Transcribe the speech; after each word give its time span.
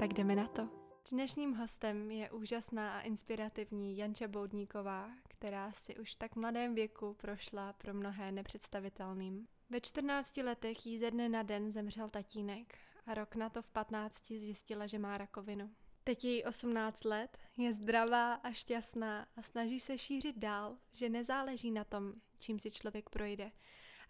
Tak 0.00 0.14
jdeme 0.14 0.36
na 0.36 0.46
to. 0.46 0.68
Dnešním 1.12 1.54
hostem 1.54 2.10
je 2.10 2.30
úžasná 2.30 2.98
a 2.98 3.00
inspirativní 3.00 3.96
Janča 3.96 4.28
Boudníková, 4.28 5.10
která 5.28 5.72
si 5.72 5.96
už 5.96 6.14
tak 6.14 6.36
mladém 6.36 6.74
věku 6.74 7.14
prošla 7.14 7.72
pro 7.72 7.94
mnohé 7.94 8.32
nepředstavitelným. 8.32 9.48
Ve 9.70 9.80
14 9.80 10.36
letech 10.36 10.86
jí 10.86 10.98
ze 10.98 11.10
dne 11.10 11.28
na 11.28 11.42
den 11.42 11.72
zemřel 11.72 12.08
tatínek 12.08 12.78
a 13.06 13.14
rok 13.14 13.34
na 13.34 13.48
to 13.50 13.62
v 13.62 13.70
15 13.70 14.28
zjistila, 14.28 14.86
že 14.86 14.98
má 14.98 15.18
rakovinu. 15.18 15.70
Teď 16.04 16.24
je 16.24 16.30
jí 16.30 16.44
18 16.44 17.04
let, 17.04 17.38
je 17.56 17.72
zdravá 17.72 18.34
a 18.34 18.50
šťastná 18.50 19.26
a 19.36 19.42
snaží 19.42 19.80
se 19.80 19.98
šířit 19.98 20.38
dál, 20.38 20.76
že 20.92 21.08
nezáleží 21.08 21.70
na 21.70 21.84
tom, 21.84 22.12
čím 22.38 22.58
si 22.58 22.70
člověk 22.70 23.10
projde 23.10 23.50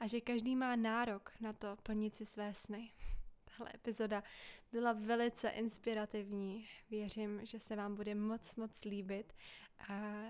a 0.00 0.06
že 0.06 0.20
každý 0.20 0.56
má 0.56 0.76
nárok 0.76 1.32
na 1.40 1.52
to 1.52 1.76
plnit 1.82 2.16
si 2.16 2.26
své 2.26 2.54
sny. 2.54 2.90
Tahle 3.60 3.74
epizoda 3.74 4.22
byla 4.72 4.92
velice 4.92 5.48
inspirativní. 5.48 6.68
Věřím, 6.90 7.46
že 7.46 7.60
se 7.60 7.76
vám 7.76 7.94
bude 7.94 8.14
moc, 8.14 8.54
moc 8.54 8.84
líbit 8.84 9.32
a 9.88 10.22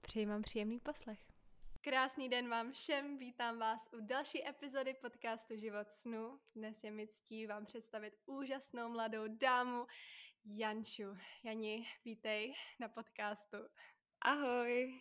přeji 0.00 0.26
vám 0.26 0.42
příjemný 0.42 0.80
poslech. 0.80 1.18
Krásný 1.80 2.28
den 2.28 2.48
vám 2.48 2.72
všem, 2.72 3.18
vítám 3.18 3.58
vás 3.58 3.88
u 3.92 4.00
další 4.00 4.48
epizody 4.48 4.94
podcastu 4.94 5.56
Život 5.56 5.92
snu. 5.92 6.40
Dnes 6.54 6.84
je 6.84 6.90
mi 6.90 7.06
ctí 7.06 7.46
vám 7.46 7.64
představit 7.64 8.14
úžasnou 8.26 8.88
mladou 8.88 9.24
dámu 9.28 9.86
Janču. 10.44 11.16
Jani, 11.42 11.86
vítej 12.04 12.54
na 12.80 12.88
podcastu. 12.88 13.56
Ahoj. 14.20 15.00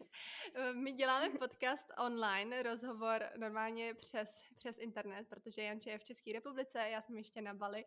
My 0.72 0.92
děláme 0.92 1.30
podcast 1.38 1.86
online, 1.98 2.62
rozhovor 2.62 3.24
normálně 3.36 3.94
přes, 3.94 4.42
přes 4.56 4.78
internet, 4.78 5.28
protože 5.28 5.62
Janče 5.62 5.90
je 5.90 5.98
v 5.98 6.04
České 6.04 6.32
republice, 6.32 6.88
já 6.88 7.00
jsem 7.00 7.16
ještě 7.16 7.42
na 7.42 7.54
Bali 7.54 7.84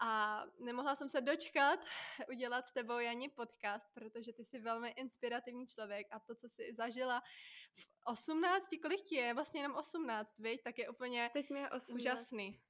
a 0.00 0.42
nemohla 0.58 0.94
jsem 0.94 1.08
se 1.08 1.20
dočkat 1.20 1.80
udělat 2.28 2.66
s 2.66 2.72
tebou, 2.72 2.98
Jani, 2.98 3.28
podcast, 3.28 3.86
protože 3.94 4.32
ty 4.32 4.44
jsi 4.44 4.58
velmi 4.58 4.90
inspirativní 4.90 5.66
člověk 5.66 6.06
a 6.10 6.20
to, 6.20 6.34
co 6.34 6.48
jsi 6.48 6.74
zažila 6.74 7.22
v 7.74 7.86
18, 8.04 8.68
kolik 8.82 9.00
ti 9.00 9.14
je? 9.14 9.34
Vlastně 9.34 9.60
jenom 9.60 9.76
18, 9.76 10.38
viď? 10.38 10.62
Tak 10.62 10.78
je 10.78 10.88
úplně 10.88 11.30
Teď 11.32 11.50
mi 11.50 11.60
je 11.60 11.70
18. 11.70 11.94
úžasný. 11.94 12.60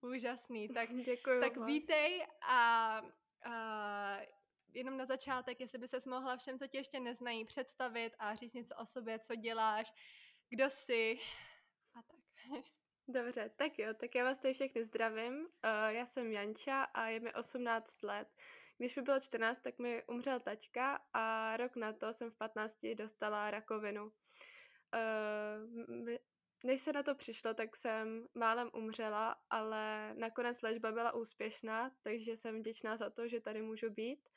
Úžasný. 0.00 0.68
Tak, 0.68 0.88
Děkuji 1.04 1.40
tak 1.40 1.56
moc. 1.56 1.66
vítej 1.66 2.26
a, 2.48 3.02
a 3.44 4.18
jenom 4.74 4.96
na 4.96 5.06
začátek, 5.06 5.60
jestli 5.60 5.78
by 5.78 5.88
ses 5.88 6.06
mohla 6.06 6.36
všem, 6.36 6.58
co 6.58 6.66
tě 6.66 6.78
ještě 6.78 7.00
neznají, 7.00 7.44
představit 7.44 8.14
a 8.18 8.34
říct 8.34 8.54
něco 8.54 8.74
o 8.76 8.86
sobě, 8.86 9.18
co 9.18 9.34
děláš, 9.34 9.92
kdo 10.50 10.70
jsi 10.70 11.18
a 11.94 12.02
tak. 12.02 12.20
Dobře, 13.08 13.50
tak 13.56 13.78
jo, 13.78 13.94
tak 13.94 14.14
já 14.14 14.24
vás 14.24 14.38
tady 14.38 14.54
všechny 14.54 14.84
zdravím. 14.84 15.34
Uh, 15.34 15.48
já 15.88 16.06
jsem 16.06 16.32
Janča 16.32 16.82
a 16.82 17.06
je 17.06 17.20
mi 17.20 17.34
18 17.34 18.02
let. 18.02 18.28
Když 18.78 18.96
mi 18.96 19.02
bylo 19.02 19.20
14, 19.20 19.58
tak 19.58 19.78
mi 19.78 20.02
umřel 20.06 20.40
taťka 20.40 21.00
a 21.12 21.56
rok 21.56 21.76
na 21.76 21.92
to 21.92 22.12
jsem 22.12 22.30
v 22.30 22.36
15 22.36 22.86
dostala 22.94 23.50
rakovinu. 23.50 24.04
Uh, 24.04 24.12
než 26.64 26.80
se 26.80 26.92
na 26.92 27.02
to 27.02 27.14
přišlo, 27.14 27.54
tak 27.54 27.76
jsem 27.76 28.26
málem 28.34 28.70
umřela, 28.74 29.36
ale 29.50 30.14
nakonec 30.14 30.62
léčba 30.62 30.92
byla 30.92 31.14
úspěšná, 31.14 31.90
takže 32.02 32.36
jsem 32.36 32.58
vděčná 32.58 32.96
za 32.96 33.10
to, 33.10 33.28
že 33.28 33.40
tady 33.40 33.62
můžu 33.62 33.90
být. 33.90 34.28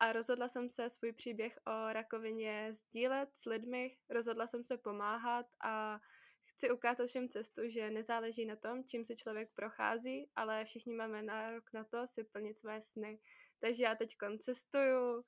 A 0.00 0.12
rozhodla 0.12 0.48
jsem 0.48 0.70
se 0.70 0.88
svůj 0.88 1.12
příběh 1.12 1.58
o 1.66 1.92
rakovině 1.92 2.68
sdílet 2.74 3.28
s 3.34 3.44
lidmi, 3.44 3.96
rozhodla 4.10 4.46
jsem 4.46 4.64
se 4.64 4.78
pomáhat 4.78 5.46
a 5.64 6.00
chci 6.44 6.70
ukázat 6.70 7.06
všem 7.06 7.28
cestu, 7.28 7.62
že 7.68 7.90
nezáleží 7.90 8.46
na 8.46 8.56
tom, 8.56 8.84
čím 8.84 9.04
si 9.04 9.16
člověk 9.16 9.50
prochází, 9.54 10.30
ale 10.36 10.64
všichni 10.64 10.94
máme 10.94 11.22
nárok 11.22 11.72
na 11.72 11.84
to 11.84 12.06
si 12.06 12.24
plnit 12.24 12.58
své 12.58 12.80
sny. 12.80 13.18
Takže 13.60 13.82
já 13.82 13.94
teď 13.94 14.16
cestuju, 14.38 15.24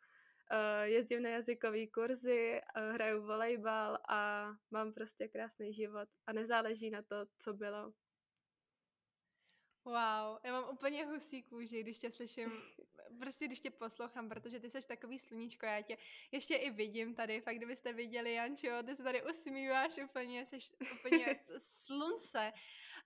jezdím 0.82 1.22
na 1.22 1.28
jazykové 1.28 1.86
kurzy, 1.86 2.60
hraju 2.74 3.26
volejbal 3.26 3.98
a 4.08 4.50
mám 4.70 4.92
prostě 4.92 5.28
krásný 5.28 5.74
život 5.74 6.08
a 6.26 6.32
nezáleží 6.32 6.90
na 6.90 7.02
to, 7.02 7.16
co 7.38 7.54
bylo. 7.54 7.92
Wow, 9.84 10.38
já 10.42 10.52
mám 10.52 10.70
úplně 10.72 11.06
husí 11.06 11.42
kůži, 11.42 11.82
když 11.82 11.98
tě 11.98 12.10
slyším, 12.10 12.52
prostě 13.18 13.46
když 13.46 13.60
tě 13.60 13.70
poslouchám, 13.70 14.28
protože 14.28 14.60
ty 14.60 14.70
jsi 14.70 14.86
takový 14.86 15.18
sluníčko, 15.18 15.66
já 15.66 15.82
tě 15.82 15.96
ještě 16.32 16.54
i 16.54 16.70
vidím 16.70 17.14
tady, 17.14 17.40
fakt 17.40 17.56
kdybyste 17.56 17.92
viděli, 17.92 18.34
Jančo, 18.34 18.82
ty 18.86 18.96
se 18.96 19.02
tady 19.02 19.22
usmíváš 19.22 19.98
úplně, 20.04 20.46
jsi 20.46 20.58
úplně 20.94 21.40
slunce. 21.58 22.52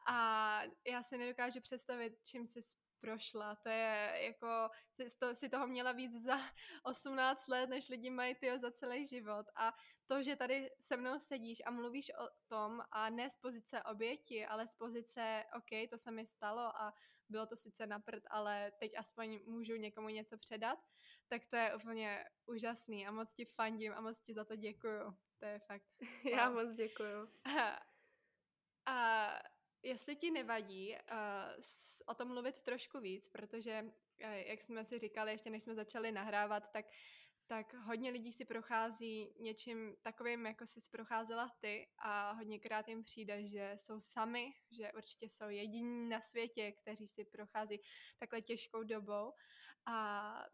A 0.06 0.60
já 0.84 1.02
si 1.02 1.18
nedokážu 1.18 1.60
představit, 1.60 2.18
čím 2.24 2.48
jsi 2.48 2.60
prošla. 3.00 3.56
To 3.56 3.68
je 3.68 4.18
jako, 4.20 4.70
to, 5.18 5.34
si 5.34 5.48
toho 5.48 5.66
měla 5.66 5.92
víc 5.92 6.22
za 6.22 6.38
18 6.82 7.48
let, 7.48 7.70
než 7.70 7.88
lidi 7.88 8.10
mají 8.10 8.34
tyjo 8.34 8.58
za 8.58 8.70
celý 8.70 9.06
život. 9.06 9.46
A 9.56 9.74
to, 10.06 10.22
že 10.22 10.36
tady 10.36 10.70
se 10.80 10.96
mnou 10.96 11.18
sedíš 11.18 11.62
a 11.66 11.70
mluvíš 11.70 12.10
o 12.10 12.28
tom 12.48 12.82
a 12.90 13.10
ne 13.10 13.30
z 13.30 13.36
pozice 13.36 13.82
oběti, 13.82 14.46
ale 14.46 14.66
z 14.66 14.74
pozice, 14.74 15.44
OK, 15.56 15.90
to 15.90 15.98
se 15.98 16.10
mi 16.10 16.26
stalo 16.26 16.60
a 16.60 16.94
bylo 17.28 17.46
to 17.46 17.56
sice 17.56 17.86
na 17.86 17.98
prd, 17.98 18.22
ale 18.30 18.72
teď 18.78 18.92
aspoň 18.96 19.40
můžu 19.46 19.76
někomu 19.76 20.08
něco 20.08 20.38
předat, 20.38 20.78
tak 21.28 21.42
to 21.46 21.56
je 21.56 21.74
úplně 21.74 22.24
úžasný 22.46 23.06
a 23.06 23.10
moc 23.10 23.34
ti 23.34 23.44
fandím 23.44 23.92
a 23.92 24.00
moc 24.00 24.20
ti 24.20 24.34
za 24.34 24.44
to 24.44 24.56
děkuju. 24.56 25.16
To 25.38 25.44
je 25.44 25.58
fakt. 25.58 25.84
Wow. 26.24 26.32
Já 26.32 26.50
moc 26.50 26.74
děkuju. 26.74 27.28
A, 27.44 27.80
a 28.86 29.57
Jestli 29.82 30.16
ti 30.16 30.30
nevadí 30.30 30.94
uh, 30.94 31.62
o 32.06 32.14
tom 32.14 32.28
mluvit 32.28 32.60
trošku 32.60 33.00
víc, 33.00 33.28
protože, 33.28 33.82
uh, 33.82 34.32
jak 34.32 34.62
jsme 34.62 34.84
si 34.84 34.98
říkali, 34.98 35.32
ještě 35.32 35.50
než 35.50 35.62
jsme 35.62 35.74
začali 35.74 36.12
nahrávat, 36.12 36.70
tak, 36.72 36.86
tak 37.46 37.74
hodně 37.74 38.10
lidí 38.10 38.32
si 38.32 38.44
prochází 38.44 39.34
něčím 39.40 39.96
takovým, 40.02 40.46
jako 40.46 40.66
jsi 40.66 40.80
procházela 40.90 41.56
ty 41.60 41.88
a 41.98 42.32
hodněkrát 42.32 42.88
jim 42.88 43.02
přijde, 43.02 43.46
že 43.46 43.72
jsou 43.76 44.00
sami, 44.00 44.54
že 44.70 44.92
určitě 44.92 45.28
jsou 45.28 45.48
jediní 45.48 46.08
na 46.08 46.20
světě, 46.20 46.72
kteří 46.72 47.08
si 47.08 47.24
prochází 47.24 47.80
takhle 48.18 48.42
těžkou 48.42 48.82
dobou. 48.82 49.32
A 49.86 50.46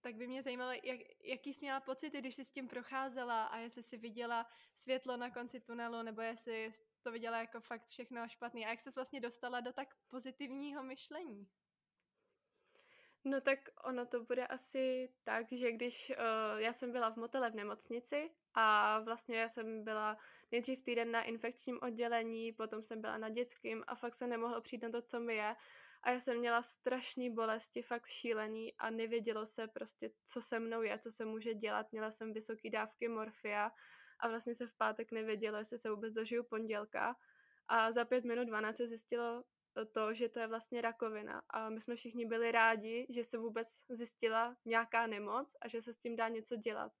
tak 0.00 0.14
by 0.14 0.26
mě 0.26 0.42
zajímalo, 0.42 0.72
jak, 0.82 1.00
jaký 1.24 1.54
jsi 1.54 1.60
měla 1.60 1.80
pocity, 1.80 2.18
když 2.18 2.34
jsi 2.34 2.44
s 2.44 2.50
tím 2.50 2.68
procházela 2.68 3.44
a 3.44 3.58
jestli 3.58 3.82
jsi 3.82 3.96
viděla 3.96 4.46
světlo 4.76 5.16
na 5.16 5.30
konci 5.30 5.60
tunelu, 5.60 6.02
nebo 6.02 6.20
jestli 6.20 6.72
to 7.06 7.12
viděla 7.12 7.38
jako 7.38 7.60
fakt 7.60 7.84
všechno 7.86 8.28
špatný. 8.28 8.66
A 8.66 8.68
jak 8.68 8.80
se 8.80 8.90
vlastně 8.96 9.20
dostala 9.20 9.60
do 9.60 9.72
tak 9.72 9.88
pozitivního 10.08 10.82
myšlení? 10.82 11.48
No 13.24 13.40
tak 13.40 13.58
ono 13.84 14.06
to 14.06 14.24
bude 14.24 14.46
asi 14.46 15.12
tak, 15.24 15.52
že 15.52 15.72
když 15.72 16.10
uh, 16.10 16.60
já 16.60 16.72
jsem 16.72 16.92
byla 16.92 17.10
v 17.10 17.16
motele 17.16 17.50
v 17.50 17.54
nemocnici 17.54 18.30
a 18.54 18.98
vlastně 19.00 19.36
já 19.36 19.48
jsem 19.48 19.84
byla 19.84 20.18
nejdřív 20.52 20.82
týden 20.82 21.10
na 21.10 21.22
infekčním 21.22 21.78
oddělení, 21.82 22.52
potom 22.52 22.82
jsem 22.82 23.00
byla 23.00 23.18
na 23.18 23.28
dětském 23.28 23.84
a 23.86 23.94
fakt 23.94 24.14
se 24.14 24.26
nemohlo 24.26 24.60
přijít 24.60 24.82
na 24.82 24.90
to, 24.90 25.02
co 25.02 25.20
mi 25.20 25.34
je. 25.34 25.56
A 26.02 26.10
já 26.10 26.20
jsem 26.20 26.38
měla 26.38 26.62
strašné 26.62 27.30
bolesti, 27.30 27.82
fakt 27.82 28.06
šílený 28.06 28.74
a 28.78 28.90
nevědělo 28.90 29.46
se 29.46 29.68
prostě, 29.68 30.10
co 30.24 30.42
se 30.42 30.60
mnou 30.60 30.82
je, 30.82 30.98
co 30.98 31.12
se 31.12 31.24
může 31.24 31.54
dělat. 31.54 31.92
Měla 31.92 32.10
jsem 32.10 32.32
vysoké 32.32 32.70
dávky 32.70 33.08
morfia 33.08 33.72
a 34.20 34.28
vlastně 34.28 34.54
se 34.54 34.66
v 34.66 34.76
pátek 34.76 35.12
nevědělo, 35.12 35.58
jestli 35.58 35.78
se 35.78 35.90
vůbec 35.90 36.14
dožiju 36.14 36.44
pondělka. 36.44 37.16
A 37.68 37.92
za 37.92 38.04
pět 38.04 38.24
minut 38.24 38.44
12 38.44 38.76
se 38.76 38.86
zjistilo 38.86 39.44
to, 39.84 40.14
že 40.14 40.28
to 40.28 40.40
je 40.40 40.46
vlastně 40.46 40.80
rakovina. 40.80 41.42
A 41.50 41.70
my 41.70 41.80
jsme 41.80 41.96
všichni 41.96 42.26
byli 42.26 42.52
rádi, 42.52 43.06
že 43.10 43.24
se 43.24 43.38
vůbec 43.38 43.68
zjistila 43.88 44.56
nějaká 44.64 45.06
nemoc 45.06 45.54
a 45.62 45.68
že 45.68 45.82
se 45.82 45.92
s 45.92 45.98
tím 45.98 46.16
dá 46.16 46.28
něco 46.28 46.56
dělat. 46.56 46.92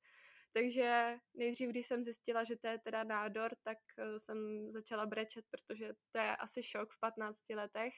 Takže 0.52 1.18
nejdřív, 1.34 1.70
když 1.70 1.86
jsem 1.86 2.02
zjistila, 2.02 2.44
že 2.44 2.56
to 2.56 2.68
je 2.68 2.78
teda 2.78 3.04
nádor, 3.04 3.52
tak 3.62 3.78
eh, 3.98 4.18
jsem 4.18 4.70
začala 4.72 5.06
brečet, 5.06 5.44
protože 5.50 5.92
to 6.10 6.18
je 6.18 6.36
asi 6.36 6.62
šok 6.62 6.92
v 6.92 7.00
15 7.00 7.48
letech. 7.50 7.92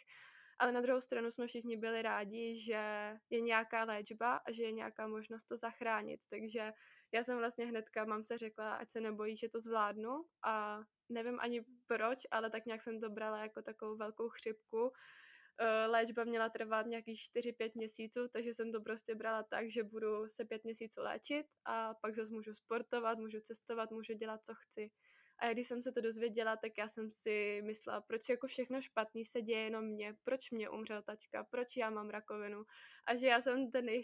Ale 0.59 0.73
na 0.73 0.81
druhou 0.81 1.00
stranu 1.00 1.31
jsme 1.31 1.47
všichni 1.47 1.76
byli 1.76 2.03
rádi, 2.03 2.61
že 2.61 3.15
je 3.31 3.41
nějaká 3.41 3.85
léčba 3.85 4.37
a 4.37 4.53
že 4.53 4.62
je 4.62 4.73
nějaká 4.73 5.06
možnost 5.06 5.44
to 5.44 5.56
zachránit. 5.56 6.20
Takže 6.31 6.73
já 7.12 7.25
jsem 7.25 7.38
vlastně 7.38 7.66
hnedka 7.66 8.05
mamce 8.05 8.38
řekla, 8.38 8.75
ať 8.75 8.90
se 8.90 9.00
nebojí, 9.00 9.37
že 9.37 9.49
to 9.49 9.60
zvládnu 9.60 10.25
a 10.44 10.81
nevím 11.08 11.38
ani 11.40 11.64
proč, 11.87 12.19
ale 12.31 12.50
tak 12.50 12.66
nějak 12.66 12.82
jsem 12.82 13.00
to 13.00 13.10
brala 13.10 13.38
jako 13.43 13.62
takovou 13.62 13.96
velkou 13.96 14.28
chřipku, 14.28 14.93
léčba 15.87 16.25
měla 16.25 16.49
trvat 16.49 16.87
nějakých 16.87 17.20
4-5 17.20 17.70
měsíců, 17.75 18.28
takže 18.28 18.55
jsem 18.55 18.72
to 18.72 18.81
prostě 18.81 19.14
brala 19.14 19.43
tak, 19.43 19.70
že 19.70 19.84
budu 19.84 20.28
se 20.28 20.44
5 20.44 20.64
měsíců 20.64 21.00
léčit 21.00 21.46
a 21.64 21.94
pak 21.94 22.14
zase 22.14 22.32
můžu 22.32 22.55
sportovat, 22.55 23.19
můžu 23.19 23.40
cestovat, 23.40 23.90
můžu 23.90 24.12
dělat, 24.14 24.44
co 24.44 24.55
chci. 24.55 24.90
A 25.38 25.52
když 25.52 25.67
jsem 25.67 25.82
se 25.82 25.93
to 25.93 26.00
dozvěděla, 26.00 26.56
tak 26.56 26.79
já 26.79 26.88
jsem 26.88 27.11
si 27.11 27.62
myslela, 27.64 28.00
proč 28.00 28.29
jako 28.29 28.46
všechno 28.46 28.81
špatný 28.81 29.25
se 29.25 29.43
děje 29.43 29.61
jenom 29.61 29.85
mně, 29.85 30.14
proč 30.25 30.50
mě 30.50 30.70
umřel 30.70 31.02
tačka, 31.02 31.44
proč 31.44 31.76
já 31.76 31.90
mám 31.90 32.11
rakovinu 32.11 32.64
a 33.06 33.17
že 33.17 33.26
já 33.26 33.40
jsem 33.40 33.70
ten 33.70 33.85
nej, 33.85 34.02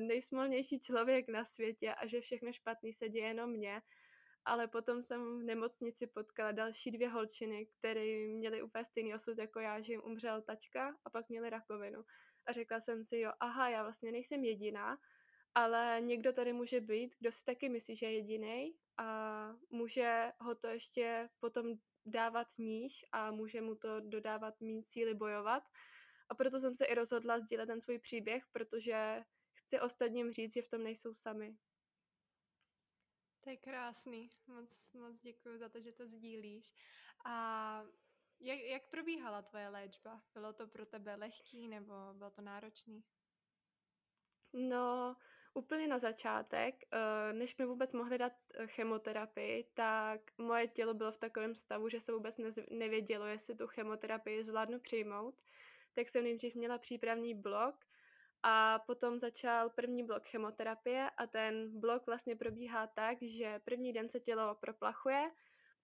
nejsmolnější 0.00 0.80
člověk 0.80 1.28
na 1.28 1.44
světě 1.44 1.94
a 1.94 2.06
že 2.06 2.20
všechno 2.20 2.52
špatný 2.52 2.92
se 2.92 3.08
děje 3.08 3.26
jenom 3.26 3.50
mně. 3.50 3.82
Ale 4.44 4.68
potom 4.68 5.02
jsem 5.02 5.38
v 5.38 5.42
nemocnici 5.42 6.06
potkala 6.06 6.52
další 6.52 6.90
dvě 6.90 7.08
holčiny, 7.08 7.66
které 7.78 8.28
měly 8.28 8.62
úplně 8.62 8.84
stejný 8.84 9.14
osud 9.14 9.38
jako 9.38 9.60
já, 9.60 9.80
že 9.80 9.92
jim 9.92 10.02
umřel 10.04 10.42
tačka 10.42 10.96
a 11.04 11.10
pak 11.10 11.28
měli 11.28 11.50
rakovinu. 11.50 12.04
A 12.46 12.52
řekla 12.52 12.80
jsem 12.80 13.04
si, 13.04 13.18
jo, 13.18 13.32
aha, 13.40 13.68
já 13.68 13.82
vlastně 13.82 14.12
nejsem 14.12 14.44
jediná, 14.44 14.98
ale 15.54 15.98
někdo 16.00 16.32
tady 16.32 16.52
může 16.52 16.80
být, 16.80 17.14
kdo 17.18 17.32
si 17.32 17.44
taky 17.44 17.68
myslí, 17.68 17.96
že 17.96 18.06
je 18.06 18.12
jediný 18.12 18.74
a 18.98 19.48
může 19.70 20.32
ho 20.40 20.54
to 20.54 20.68
ještě 20.68 21.28
potom 21.40 21.66
dávat 22.06 22.58
níž 22.58 23.04
a 23.12 23.30
může 23.30 23.60
mu 23.60 23.74
to 23.74 24.00
dodávat 24.00 24.60
méně 24.60 24.82
síly 24.84 25.14
bojovat. 25.14 25.62
A 26.28 26.34
proto 26.34 26.60
jsem 26.60 26.74
se 26.74 26.84
i 26.84 26.94
rozhodla 26.94 27.40
sdílet 27.40 27.66
ten 27.66 27.80
svůj 27.80 27.98
příběh, 27.98 28.46
protože 28.52 29.24
chci 29.52 29.80
ostatním 29.80 30.32
říct, 30.32 30.52
že 30.52 30.62
v 30.62 30.68
tom 30.68 30.82
nejsou 30.82 31.14
sami. 31.14 31.56
To 33.40 33.50
je 33.50 33.56
krásný. 33.56 34.30
Moc, 34.46 34.92
moc 34.92 35.20
děkuji 35.20 35.58
za 35.58 35.68
to, 35.68 35.80
že 35.80 35.92
to 35.92 36.06
sdílíš. 36.06 36.74
A 37.24 37.82
jak, 38.40 38.58
jak 38.58 38.90
probíhala 38.90 39.42
tvoje 39.42 39.68
léčba? 39.68 40.22
Bylo 40.34 40.52
to 40.52 40.66
pro 40.66 40.86
tebe 40.86 41.14
lehký 41.14 41.68
nebo 41.68 41.94
bylo 42.14 42.30
to 42.30 42.42
náročný? 42.42 43.04
No, 44.52 45.16
úplně 45.56 45.88
na 45.88 45.98
začátek, 45.98 46.84
eh, 46.92 47.32
než 47.32 47.56
mi 47.56 47.66
vůbec 47.66 47.92
mohli 47.92 48.18
dát 48.18 48.32
eh, 48.54 48.66
chemoterapii, 48.66 49.64
tak 49.74 50.20
moje 50.38 50.68
tělo 50.68 50.94
bylo 50.94 51.12
v 51.12 51.18
takovém 51.18 51.54
stavu, 51.54 51.88
že 51.88 52.00
se 52.00 52.12
vůbec 52.12 52.36
nevědělo, 52.70 53.26
jestli 53.26 53.54
tu 53.54 53.66
chemoterapii 53.66 54.44
zvládnu 54.44 54.80
přijmout. 54.80 55.34
Tak 55.94 56.08
jsem 56.08 56.24
nejdřív 56.24 56.54
měla 56.54 56.78
přípravný 56.78 57.34
blok 57.34 57.74
a 58.42 58.78
potom 58.78 59.20
začal 59.20 59.70
první 59.70 60.02
blok 60.02 60.26
chemoterapie 60.26 61.10
a 61.10 61.26
ten 61.26 61.80
blok 61.80 62.06
vlastně 62.06 62.36
probíhá 62.36 62.86
tak, 62.86 63.18
že 63.22 63.58
první 63.64 63.92
den 63.92 64.10
se 64.10 64.20
tělo 64.20 64.54
proplachuje, 64.54 65.30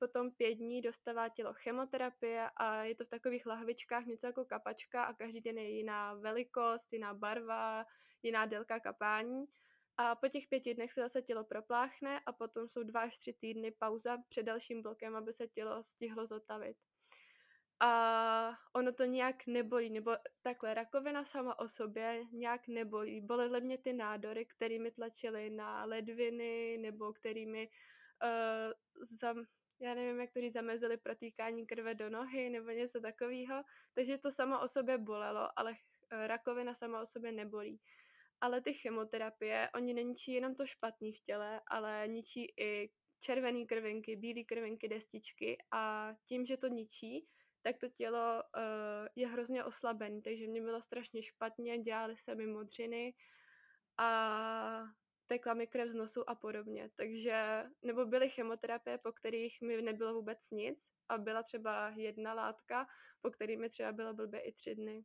potom 0.02 0.31
pět 0.31 0.54
dní 0.54 0.82
dostává 0.82 1.28
tělo 1.28 1.52
chemoterapie 1.52 2.50
a 2.56 2.82
je 2.84 2.94
to 2.94 3.04
v 3.04 3.08
takových 3.08 3.46
lahvičkách 3.46 4.06
něco 4.06 4.26
jako 4.26 4.44
kapačka 4.44 5.04
a 5.04 5.12
každý 5.12 5.40
den 5.40 5.58
je 5.58 5.70
jiná 5.70 6.14
velikost, 6.14 6.93
jiná 6.93 7.14
barva, 7.14 7.87
jiná 8.22 8.46
délka 8.46 8.81
kapání. 8.81 9.44
A 9.96 10.14
po 10.14 10.28
těch 10.28 10.46
pěti 10.49 10.75
dnech 10.75 10.93
se 10.93 11.00
zase 11.00 11.22
tělo 11.22 11.44
propláchne 11.44 12.20
a 12.26 12.32
potom 12.32 12.69
jsou 12.69 12.82
dva 12.82 13.00
až 13.00 13.19
tři 13.19 13.32
týdny 13.32 13.70
pauza 13.70 14.19
před 14.28 14.43
dalším 14.43 14.82
blokem, 14.82 15.16
aby 15.16 15.32
se 15.32 15.49
tělo 15.49 15.82
stihlo 15.82 16.26
zotavit. 16.26 16.76
A 17.81 18.58
ono 18.72 18.93
to 18.93 19.05
nějak 19.05 19.46
nebolí, 19.46 19.90
nebo 19.90 20.10
takhle, 20.43 20.75
rakovina 20.75 21.25
sama 21.25 21.58
o 21.58 21.69
sobě 21.69 22.25
nějak 22.32 22.69
nebolí. 22.69 23.20
Bolely 23.20 23.60
mě 23.60 23.78
ty 23.78 23.93
nádory, 23.93 24.46
kterými 24.46 24.90
tlačily 24.90 25.50
na 25.50 25.84
ledviny, 25.84 26.78
nebo 26.78 27.12
kterými 27.12 27.69
uh, 28.22 28.72
zam, 29.19 29.46
já 29.82 29.94
nevím, 29.94 30.20
jak 30.20 30.31
to 30.32 30.40
zamezili 30.50 30.96
protýkání 30.96 31.67
krve 31.67 31.94
do 31.94 32.11
nohy 32.11 32.50
nebo 32.50 32.70
něco 32.70 33.00
takového. 33.00 33.62
Takže 33.94 34.19
to 34.19 34.31
samo 34.31 34.61
o 34.61 34.69
sobě 34.69 34.99
bolelo, 34.99 35.49
ale 35.56 35.75
eh, 36.11 36.26
rakovina 36.26 36.75
sama 36.75 37.00
o 37.00 37.06
sobě 37.06 37.32
nebolí. 37.32 37.81
Ale 38.40 38.61
ty 38.61 38.75
chemoterapie, 38.75 39.70
oni 39.75 39.94
neničí 39.94 40.32
jenom 40.32 40.55
to 40.55 40.67
špatný 40.67 41.12
v 41.12 41.20
těle, 41.20 41.61
ale 41.67 42.05
ničí 42.08 42.46
i 42.61 42.90
červené 43.20 43.64
krvinky, 43.64 44.17
bílé 44.17 44.44
krvinky, 44.44 44.88
destičky 44.88 45.58
a 45.70 46.12
tím, 46.25 46.46
že 46.46 46.56
to 46.56 46.67
ničí, 46.67 47.26
tak 47.62 47.79
to 47.79 47.88
tělo 47.88 48.43
uh, 48.43 49.08
je 49.17 49.29
hrozně 49.29 49.64
oslabené, 49.64 50.23
takže 50.23 50.46
mě 50.46 50.62
bylo 50.62 50.82
strašně 50.82 51.23
špatně, 51.23 51.79
dělaly 51.79 52.17
se 52.17 52.34
mi 52.34 52.46
modřiny 52.46 53.14
a 53.99 54.82
tekla 55.26 55.54
mi 55.54 55.66
krev 55.66 55.90
z 55.90 55.94
nosu 55.94 56.30
a 56.30 56.34
podobně. 56.34 56.90
Takže, 56.94 57.64
nebo 57.82 58.06
byly 58.06 58.28
chemoterapie, 58.30 58.98
po 58.98 59.12
kterých 59.12 59.60
mi 59.62 59.82
nebylo 59.82 60.14
vůbec 60.14 60.50
nic 60.50 60.90
a 61.08 61.19
byla 61.19 61.42
třeba 61.42 61.88
jedna 61.88 62.34
látka, 62.34 62.86
po 63.20 63.30
který 63.30 63.56
mi 63.56 63.69
třeba 63.69 63.92
bylo 63.92 64.14
blbě 64.14 64.40
i 64.40 64.52
tři 64.52 64.74
dny. 64.74 65.04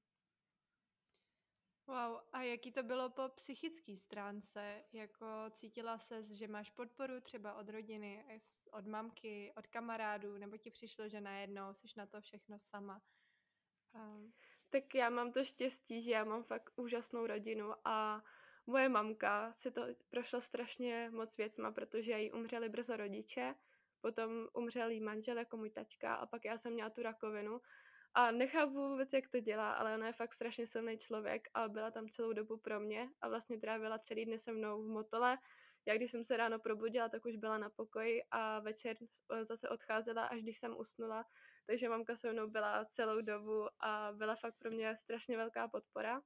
Wow, 1.87 2.19
a 2.33 2.41
jaký 2.41 2.71
to 2.71 2.83
bylo 2.83 3.09
po 3.09 3.29
psychické 3.29 3.95
stránce? 3.95 4.83
Jako 4.93 5.25
cítila 5.51 5.99
se, 5.99 6.23
že 6.35 6.47
máš 6.47 6.69
podporu 6.69 7.21
třeba 7.21 7.53
od 7.53 7.69
rodiny, 7.69 8.41
od 8.71 8.87
mamky, 8.87 9.53
od 9.57 9.67
kamarádů, 9.67 10.37
nebo 10.37 10.57
ti 10.57 10.71
přišlo, 10.71 11.09
že 11.09 11.21
najednou 11.21 11.73
jsi 11.73 11.87
na 11.97 12.05
to 12.05 12.21
všechno 12.21 12.59
sama? 12.59 13.01
Um. 13.95 14.33
Tak 14.69 14.95
já 14.95 15.09
mám 15.09 15.31
to 15.31 15.43
štěstí, 15.43 16.01
že 16.01 16.11
já 16.11 16.23
mám 16.23 16.43
fakt 16.43 16.73
úžasnou 16.75 17.27
rodinu 17.27 17.73
a 17.85 18.23
moje 18.67 18.89
mamka 18.89 19.51
si 19.51 19.71
to 19.71 19.81
prošla 20.09 20.41
strašně 20.41 21.09
moc 21.13 21.37
věcma, 21.37 21.71
protože 21.71 22.11
jí 22.11 22.31
umřeli 22.31 22.69
brzo 22.69 22.97
rodiče, 22.97 23.55
potom 24.01 24.47
umřel 24.53 24.89
jí 24.89 25.01
manžel 25.01 25.37
jako 25.37 25.57
můj 25.57 25.69
taťka 25.69 26.15
a 26.15 26.25
pak 26.25 26.45
já 26.45 26.57
jsem 26.57 26.73
měla 26.73 26.89
tu 26.89 27.03
rakovinu 27.03 27.61
a 28.13 28.31
nechápu 28.31 28.73
vůbec, 28.73 29.13
jak 29.13 29.27
to 29.27 29.39
dělá, 29.39 29.71
ale 29.71 29.95
ona 29.95 30.07
je 30.07 30.13
fakt 30.13 30.33
strašně 30.33 30.67
silný 30.67 30.97
člověk 30.97 31.47
a 31.53 31.67
byla 31.67 31.91
tam 31.91 32.09
celou 32.09 32.33
dobu 32.33 32.57
pro 32.57 32.79
mě 32.79 33.09
a 33.21 33.29
vlastně 33.29 33.57
trávila 33.59 33.99
celý 33.99 34.25
den 34.25 34.39
se 34.39 34.51
mnou 34.51 34.83
v 34.83 34.87
motole. 34.87 35.37
Já 35.85 35.95
když 35.95 36.11
jsem 36.11 36.23
se 36.23 36.37
ráno 36.37 36.59
probudila, 36.59 37.09
tak 37.09 37.25
už 37.25 37.35
byla 37.35 37.57
na 37.57 37.69
pokoji 37.69 38.21
a 38.31 38.59
večer 38.59 38.97
zase 39.41 39.69
odcházela, 39.69 40.25
až 40.25 40.41
když 40.41 40.57
jsem 40.57 40.77
usnula. 40.77 41.25
Takže 41.65 41.89
mamka 41.89 42.15
se 42.15 42.33
mnou 42.33 42.47
byla 42.47 42.85
celou 42.85 43.21
dobu 43.21 43.67
a 43.79 44.11
byla 44.13 44.35
fakt 44.35 44.55
pro 44.59 44.71
mě 44.71 44.95
strašně 44.95 45.37
velká 45.37 45.67
podpora. 45.67 46.21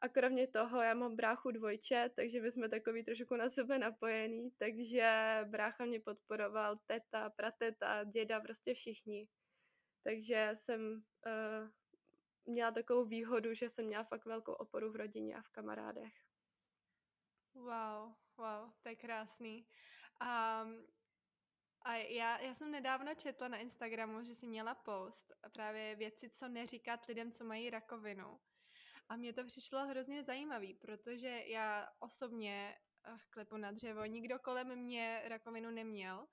A 0.00 0.08
kromě 0.08 0.46
toho 0.46 0.82
já 0.82 0.94
mám 0.94 1.16
bráchu 1.16 1.50
dvojče, 1.50 2.10
takže 2.16 2.40
my 2.40 2.50
jsme 2.50 2.68
takový 2.68 3.04
trošku 3.04 3.36
na 3.36 3.48
sebe 3.48 3.78
napojení, 3.78 4.50
takže 4.58 5.38
brácha 5.44 5.84
mě 5.84 6.00
podporoval, 6.00 6.78
teta, 6.86 7.30
prateta, 7.30 8.04
děda, 8.04 8.40
prostě 8.40 8.74
všichni. 8.74 9.28
Takže 10.04 10.50
jsem 10.54 11.02
uh, 11.26 11.70
měla 12.44 12.70
takovou 12.70 13.06
výhodu, 13.06 13.54
že 13.54 13.68
jsem 13.68 13.86
měla 13.86 14.04
fakt 14.04 14.24
velkou 14.24 14.52
oporu 14.52 14.92
v 14.92 14.96
rodině 14.96 15.36
a 15.36 15.42
v 15.42 15.48
kamarádech. 15.48 16.12
Wow, 17.54 18.14
wow, 18.36 18.70
to 18.82 18.88
je 18.88 18.96
krásný. 18.96 19.66
Um, 20.22 20.86
a 21.82 21.94
já, 21.94 22.40
já 22.40 22.54
jsem 22.54 22.70
nedávno 22.70 23.14
četla 23.14 23.48
na 23.48 23.58
Instagramu, 23.58 24.22
že 24.22 24.34
jsi 24.34 24.46
měla 24.46 24.74
post 24.74 25.32
právě 25.52 25.96
věci, 25.96 26.30
co 26.30 26.48
neříkat 26.48 27.06
lidem, 27.06 27.32
co 27.32 27.44
mají 27.44 27.70
rakovinu. 27.70 28.40
A 29.08 29.16
mně 29.16 29.32
to 29.32 29.44
přišlo 29.44 29.86
hrozně 29.86 30.24
zajímavý, 30.24 30.74
protože 30.74 31.42
já 31.46 31.88
osobně 31.98 32.78
ach, 33.04 33.26
klepu 33.30 33.56
na 33.56 33.70
dřevo, 33.70 34.04
nikdo 34.04 34.38
kolem 34.38 34.76
mě 34.76 35.22
rakovinu 35.24 35.70
neměl, 35.70 36.26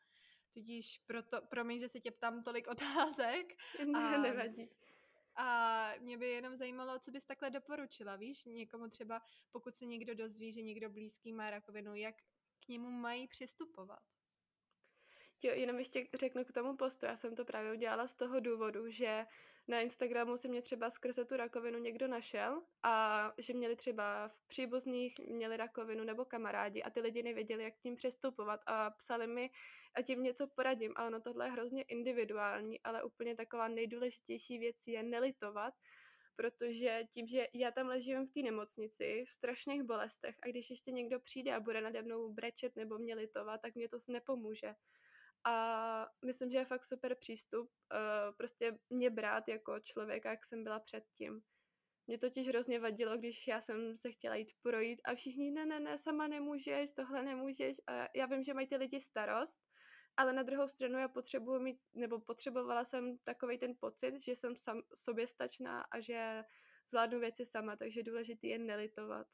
tudíž 0.52 0.98
proto, 1.06 1.42
promiň, 1.42 1.80
že 1.80 1.90
se 1.90 2.00
tě 2.00 2.12
ptám 2.12 2.44
tolik 2.44 2.68
otázek. 2.72 3.54
Ne, 3.86 4.00
a, 4.00 4.18
nevadí. 4.18 4.70
A 5.36 5.92
mě 6.00 6.18
by 6.18 6.28
jenom 6.28 6.58
zajímalo, 6.58 7.00
co 7.00 7.12
bys 7.12 7.26
takhle 7.26 7.50
doporučila, 7.50 8.16
víš, 8.16 8.46
někomu 8.46 8.90
třeba, 8.90 9.22
pokud 9.52 9.76
se 9.76 9.86
někdo 9.86 10.16
dozví, 10.16 10.52
že 10.52 10.62
někdo 10.62 10.90
blízký 10.90 11.34
má 11.34 11.50
rakovinu, 11.50 11.96
jak 11.96 12.16
k 12.66 12.68
němu 12.68 12.92
mají 12.92 13.28
přistupovat? 13.28 14.04
Jo, 15.44 15.54
jenom 15.54 15.80
ještě 15.80 16.08
řeknu 16.14 16.46
k 16.46 16.52
tomu 16.52 16.78
postu. 16.78 17.06
Já 17.06 17.16
jsem 17.16 17.36
to 17.36 17.46
právě 17.46 17.72
udělala 17.72 18.08
z 18.08 18.16
toho 18.16 18.40
důvodu, 18.40 18.92
že 18.92 19.26
na 19.68 19.82
Instagramu 19.82 20.38
si 20.38 20.48
mě 20.48 20.62
třeba 20.62 20.90
skrze 20.90 21.26
tu 21.26 21.38
rakovinu 21.38 21.80
někdo 21.80 22.08
našel 22.08 22.62
a 22.84 23.34
že 23.38 23.54
měli 23.54 23.76
třeba 23.76 24.28
v 24.28 24.48
příbuzných 24.48 25.20
měli 25.20 25.58
rakovinu 25.58 26.04
nebo 26.04 26.26
kamarádi 26.26 26.84
a 26.84 26.90
ty 26.90 27.02
lidi 27.02 27.24
nevěděli, 27.24 27.64
jak 27.64 27.78
tím 27.78 27.96
přestupovat 27.96 28.62
a 28.66 28.92
psali 28.92 29.28
mi, 29.28 29.50
a 29.96 30.02
tím 30.02 30.24
něco 30.24 30.48
poradím. 30.48 30.94
A 30.96 31.08
ono 31.08 31.22
tohle 31.22 31.46
je 31.46 31.52
hrozně 31.52 31.84
individuální, 31.84 32.80
ale 32.80 33.04
úplně 33.04 33.36
taková 33.36 33.68
nejdůležitější 33.68 34.58
věc 34.58 34.88
je 34.88 35.04
nelitovat, 35.04 35.74
protože 36.36 37.04
tím, 37.12 37.28
že 37.28 37.48
já 37.54 37.72
tam 37.72 37.88
ležím 37.88 38.28
v 38.28 38.32
té 38.32 38.42
nemocnici 38.42 39.26
v 39.28 39.34
strašných 39.34 39.84
bolestech 39.84 40.36
a 40.44 40.48
když 40.48 40.70
ještě 40.70 40.92
někdo 40.92 41.20
přijde 41.20 41.54
a 41.54 41.60
bude 41.60 41.82
nade 41.82 42.02
mnou 42.02 42.34
brečet 42.34 42.76
nebo 42.76 42.98
mě 42.98 43.16
litovat, 43.16 43.62
tak 43.62 43.76
mě 43.76 43.90
to 43.90 43.98
nepomůže. 44.08 44.76
A 45.46 46.08
myslím, 46.26 46.52
že 46.52 46.58
je 46.58 46.66
fakt 46.66 46.84
super 46.84 47.16
přístup 47.16 47.70
uh, 47.70 48.36
prostě 48.38 48.80
mě 48.90 49.10
brát 49.10 49.48
jako 49.48 49.80
člověka, 49.80 50.30
jak 50.30 50.46
jsem 50.46 50.64
byla 50.64 50.80
předtím. 50.80 51.42
Mě 52.08 52.18
totiž 52.18 52.48
hrozně 52.48 52.80
vadilo, 52.80 53.18
když 53.18 53.48
já 53.48 53.62
jsem 53.62 53.96
se 53.96 54.12
chtěla 54.12 54.36
jít 54.36 54.52
projít 54.62 55.02
a 55.04 55.16
všichni, 55.16 55.52
ne, 55.52 55.66
ne, 55.66 55.80
ne, 55.80 55.98
sama 55.98 56.28
nemůžeš, 56.28 56.92
tohle 56.92 57.24
nemůžeš. 57.24 57.78
A 57.88 58.08
já 58.16 58.26
vím, 58.26 58.44
že 58.44 58.54
mají 58.54 58.68
ty 58.68 58.76
lidi 58.76 59.02
starost, 59.02 59.60
ale 60.18 60.34
na 60.34 60.44
druhou 60.44 60.68
stranu 60.68 61.00
já 61.00 61.08
potřebuji 61.08 61.60
mít, 61.60 61.80
nebo 61.94 62.20
potřebovala 62.20 62.84
jsem 62.84 63.18
takový 63.18 63.58
ten 63.58 63.74
pocit, 63.80 64.20
že 64.20 64.32
jsem 64.32 64.56
sam, 64.56 64.82
sobě 64.96 65.28
stačná 65.28 65.82
a 65.82 66.00
že 66.00 66.44
zvládnu 66.90 67.20
věci 67.20 67.46
sama, 67.46 67.76
takže 67.76 68.04
důležité 68.04 68.48
je 68.48 68.60
nelitovat 68.60 69.28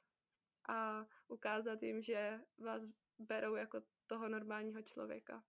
a 0.69 1.05
ukázat 1.27 1.83
jim, 1.83 2.01
že 2.01 2.39
vás 2.57 2.83
berou 3.19 3.55
jako 3.55 3.81
toho 4.07 4.29
normálního 4.29 4.81
člověka. 4.81 5.43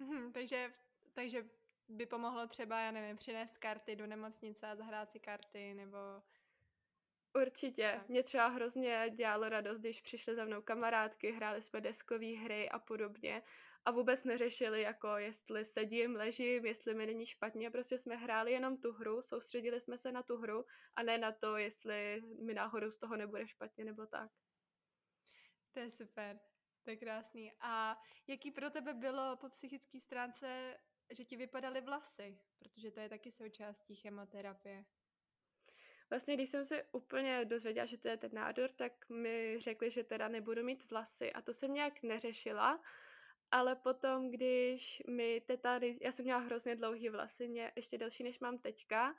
Hmm, 0.00 0.32
takže, 0.32 0.72
takže 1.12 1.44
by 1.88 2.06
pomohlo 2.06 2.46
třeba, 2.46 2.80
já 2.80 2.90
nevím, 2.90 3.16
přinést 3.16 3.58
karty 3.58 3.96
do 3.96 4.06
nemocnice 4.06 4.66
a 4.66 4.76
zahrát 4.76 5.10
si 5.10 5.20
karty, 5.20 5.74
nebo... 5.74 5.98
Určitě. 7.42 7.92
Tak. 7.98 8.08
Mě 8.08 8.22
třeba 8.22 8.46
hrozně 8.46 9.10
dělalo 9.14 9.48
radost, 9.48 9.80
když 9.80 10.00
přišly 10.00 10.34
za 10.34 10.44
mnou 10.44 10.62
kamarádky, 10.62 11.32
hráli 11.32 11.62
jsme 11.62 11.80
deskové 11.80 12.26
hry 12.26 12.68
a 12.68 12.78
podobně 12.78 13.42
a 13.84 13.90
vůbec 13.90 14.24
neřešili, 14.24 14.82
jako 14.82 15.08
jestli 15.08 15.64
sedím, 15.64 16.16
ležím, 16.16 16.66
jestli 16.66 16.94
mi 16.94 17.06
není 17.06 17.26
špatně, 17.26 17.70
prostě 17.70 17.98
jsme 17.98 18.16
hráli 18.16 18.52
jenom 18.52 18.76
tu 18.76 18.92
hru, 18.92 19.22
soustředili 19.22 19.80
jsme 19.80 19.98
se 19.98 20.12
na 20.12 20.22
tu 20.22 20.36
hru 20.36 20.64
a 20.96 21.02
ne 21.02 21.18
na 21.18 21.32
to, 21.32 21.56
jestli 21.56 22.22
mi 22.42 22.54
náhodou 22.54 22.90
z 22.90 22.98
toho 22.98 23.16
nebude 23.16 23.48
špatně 23.48 23.84
nebo 23.84 24.06
tak. 24.06 24.30
To 25.72 25.80
je 25.80 25.90
super, 25.90 26.40
to 26.84 26.90
je 26.90 26.96
krásný. 26.96 27.52
A 27.60 28.02
jaký 28.26 28.50
pro 28.50 28.70
tebe 28.70 28.94
bylo 28.94 29.36
po 29.36 29.48
psychické 29.48 30.00
stránce, 30.00 30.76
že 31.10 31.24
ti 31.24 31.36
vypadaly 31.36 31.80
vlasy? 31.80 32.38
Protože 32.58 32.90
to 32.90 33.00
je 33.00 33.08
taky 33.08 33.30
součástí 33.30 33.94
chemoterapie. 33.94 34.84
Vlastně, 36.10 36.34
když 36.34 36.50
jsem 36.50 36.64
se 36.64 36.84
úplně 36.92 37.44
dozvěděla, 37.44 37.86
že 37.86 37.98
to 37.98 38.08
je 38.08 38.16
ten 38.16 38.30
nádor, 38.34 38.70
tak 38.70 39.08
mi 39.08 39.56
řekli, 39.58 39.90
že 39.90 40.04
teda 40.04 40.28
nebudu 40.28 40.64
mít 40.64 40.90
vlasy 40.90 41.32
a 41.32 41.42
to 41.42 41.52
jsem 41.52 41.72
nějak 41.72 42.02
neřešila, 42.02 42.80
ale 43.50 43.76
potom, 43.76 44.30
když 44.30 45.02
mi 45.08 45.40
teta, 45.40 45.80
já 46.00 46.12
jsem 46.12 46.24
měla 46.24 46.40
hrozně 46.40 46.76
dlouhý 46.76 47.08
vlasy, 47.08 47.48
mě 47.48 47.72
ještě 47.76 47.98
delší, 47.98 48.22
než 48.22 48.40
mám 48.40 48.58
teďka, 48.58 49.14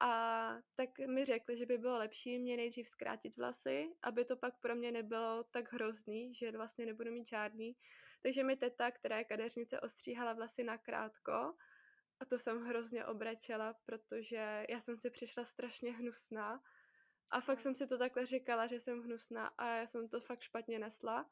a 0.00 0.54
tak 0.74 0.98
mi 0.98 1.24
řekli, 1.24 1.56
že 1.56 1.66
by 1.66 1.78
bylo 1.78 1.98
lepší 1.98 2.38
mě 2.38 2.56
nejdřív 2.56 2.88
zkrátit 2.88 3.36
vlasy, 3.36 3.96
aby 4.02 4.24
to 4.24 4.36
pak 4.36 4.60
pro 4.60 4.74
mě 4.74 4.92
nebylo 4.92 5.44
tak 5.44 5.72
hrozný, 5.72 6.34
že 6.34 6.52
vlastně 6.52 6.86
nebudu 6.86 7.12
mít 7.12 7.28
žádný. 7.28 7.76
Takže 8.22 8.44
mi 8.44 8.56
teta, 8.56 8.90
která 8.90 9.18
je 9.18 9.24
kadeřnice, 9.24 9.80
ostříhala 9.80 10.32
vlasy 10.32 10.64
na 10.64 10.78
krátko 10.78 11.54
a 12.20 12.24
to 12.28 12.38
jsem 12.38 12.64
hrozně 12.64 13.04
obrečela, 13.04 13.74
protože 13.84 14.66
já 14.68 14.80
jsem 14.80 14.96
si 14.96 15.10
přišla 15.10 15.44
strašně 15.44 15.92
hnusná 15.92 16.62
a 17.30 17.40
fakt 17.40 17.60
jsem 17.60 17.74
si 17.74 17.86
to 17.86 17.98
takhle 17.98 18.26
říkala, 18.26 18.66
že 18.66 18.80
jsem 18.80 19.02
hnusná 19.02 19.46
a 19.46 19.66
já 19.66 19.86
jsem 19.86 20.08
to 20.08 20.20
fakt 20.20 20.40
špatně 20.40 20.78
nesla. 20.78 21.30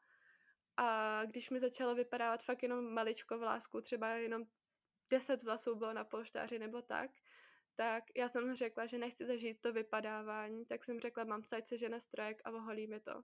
A 0.77 1.25
když 1.25 1.49
mi 1.49 1.59
začalo 1.59 1.95
vypadávat 1.95 2.43
fakt 2.43 2.63
jenom 2.63 2.93
maličko 2.93 3.37
vlásku, 3.37 3.81
třeba 3.81 4.09
jenom 4.09 4.43
10 5.09 5.43
vlasů 5.43 5.75
bylo 5.75 5.93
na 5.93 6.03
polštáři 6.03 6.59
nebo 6.59 6.81
tak, 6.81 7.11
tak 7.75 8.03
já 8.15 8.27
jsem 8.27 8.55
řekla, 8.55 8.85
že 8.85 8.97
nechci 8.97 9.25
zažít 9.25 9.61
to 9.61 9.73
vypadávání, 9.73 10.65
tak 10.65 10.83
jsem 10.83 10.99
řekla 10.99 11.23
mamce, 11.23 11.57
ať 11.57 11.67
se 11.67 11.77
žene 11.77 11.99
strojek 11.99 12.41
a 12.45 12.51
oholí 12.51 12.87
mi 12.87 12.99
to. 12.99 13.23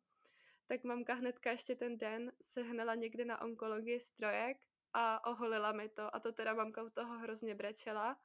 Tak 0.67 0.83
mamka 0.83 1.13
hnedka 1.13 1.51
ještě 1.51 1.75
ten 1.75 1.97
den 1.97 2.31
sehnala 2.41 2.95
někde 2.95 3.25
na 3.25 3.41
onkologii 3.41 3.99
strojek 3.99 4.57
a 4.93 5.27
oholila 5.27 5.71
mi 5.71 5.89
to 5.89 6.15
a 6.15 6.19
to 6.19 6.31
teda 6.31 6.53
mamka 6.53 6.83
u 6.83 6.89
toho 6.89 7.17
hrozně 7.19 7.55
brečela 7.55 8.19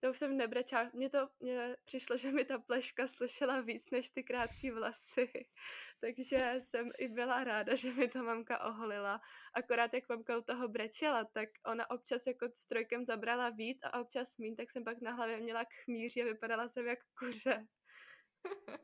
to 0.00 0.10
už 0.10 0.18
jsem 0.18 0.36
nebrečela. 0.36 0.90
Mně 0.92 1.10
to 1.10 1.28
mně 1.40 1.76
přišlo, 1.84 2.16
že 2.16 2.32
mi 2.32 2.44
ta 2.44 2.58
pleška 2.58 3.06
slušela 3.06 3.60
víc 3.60 3.90
než 3.90 4.10
ty 4.10 4.22
krátké 4.22 4.72
vlasy. 4.72 5.46
Takže 6.00 6.54
jsem 6.58 6.90
i 6.98 7.08
byla 7.08 7.44
ráda, 7.44 7.74
že 7.74 7.92
mi 7.92 8.08
to 8.08 8.22
mamka 8.22 8.64
oholila. 8.64 9.20
Akorát 9.54 9.94
jak 9.94 10.08
mamka 10.08 10.38
u 10.38 10.42
toho 10.42 10.68
brečela, 10.68 11.24
tak 11.24 11.48
ona 11.66 11.90
občas 11.90 12.26
jako 12.26 12.48
s 12.54 12.66
trojkem 12.66 13.04
zabrala 13.04 13.50
víc 13.50 13.80
a 13.84 14.00
občas 14.00 14.36
mín, 14.36 14.56
tak 14.56 14.70
jsem 14.70 14.84
pak 14.84 15.00
na 15.00 15.12
hlavě 15.12 15.40
měla 15.40 15.64
chmíři 15.84 16.22
a 16.22 16.24
vypadala 16.24 16.68
jsem 16.68 16.86
jak 16.86 16.98
kuře. 17.18 17.66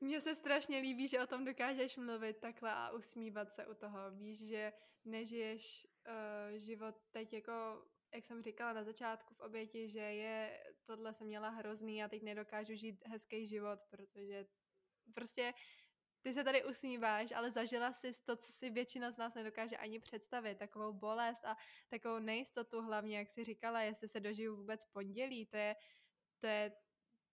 Mně 0.00 0.20
se 0.20 0.34
strašně 0.34 0.78
líbí, 0.78 1.08
že 1.08 1.22
o 1.22 1.26
tom 1.26 1.44
dokážeš 1.44 1.96
mluvit 1.96 2.40
takhle 2.40 2.72
a 2.72 2.90
usmívat 2.90 3.52
se 3.52 3.66
u 3.66 3.74
toho. 3.74 4.10
Víš, 4.10 4.48
že 4.48 4.72
nežiješ 5.04 5.86
uh, 6.08 6.58
život 6.58 6.94
teď 7.10 7.32
jako 7.32 7.84
jak 8.14 8.24
jsem 8.24 8.42
říkala 8.42 8.72
na 8.72 8.84
začátku 8.84 9.34
v 9.34 9.40
oběti, 9.40 9.88
že 9.88 10.00
je, 10.00 10.64
tohle 10.84 11.14
jsem 11.14 11.26
měla 11.26 11.48
hrozný 11.48 12.04
a 12.04 12.08
teď 12.08 12.22
nedokážu 12.22 12.74
žít 12.74 13.06
hezký 13.06 13.46
život, 13.46 13.80
protože 13.90 14.46
prostě 15.14 15.54
ty 16.22 16.34
se 16.34 16.44
tady 16.44 16.64
usmíváš, 16.64 17.32
ale 17.32 17.50
zažila 17.50 17.92
jsi 17.92 18.10
to, 18.24 18.36
co 18.36 18.52
si 18.52 18.70
většina 18.70 19.10
z 19.10 19.16
nás 19.16 19.34
nedokáže 19.34 19.76
ani 19.76 20.00
představit, 20.00 20.58
takovou 20.58 20.92
bolest 20.92 21.44
a 21.44 21.56
takovou 21.88 22.18
nejistotu 22.18 22.80
hlavně, 22.80 23.18
jak 23.18 23.30
si 23.30 23.44
říkala, 23.44 23.82
jestli 23.82 24.08
se 24.08 24.20
dožiju 24.20 24.56
vůbec 24.56 24.86
pondělí, 24.86 25.46
to 25.46 25.56
je, 25.56 25.76
to 26.40 26.46
je, 26.46 26.72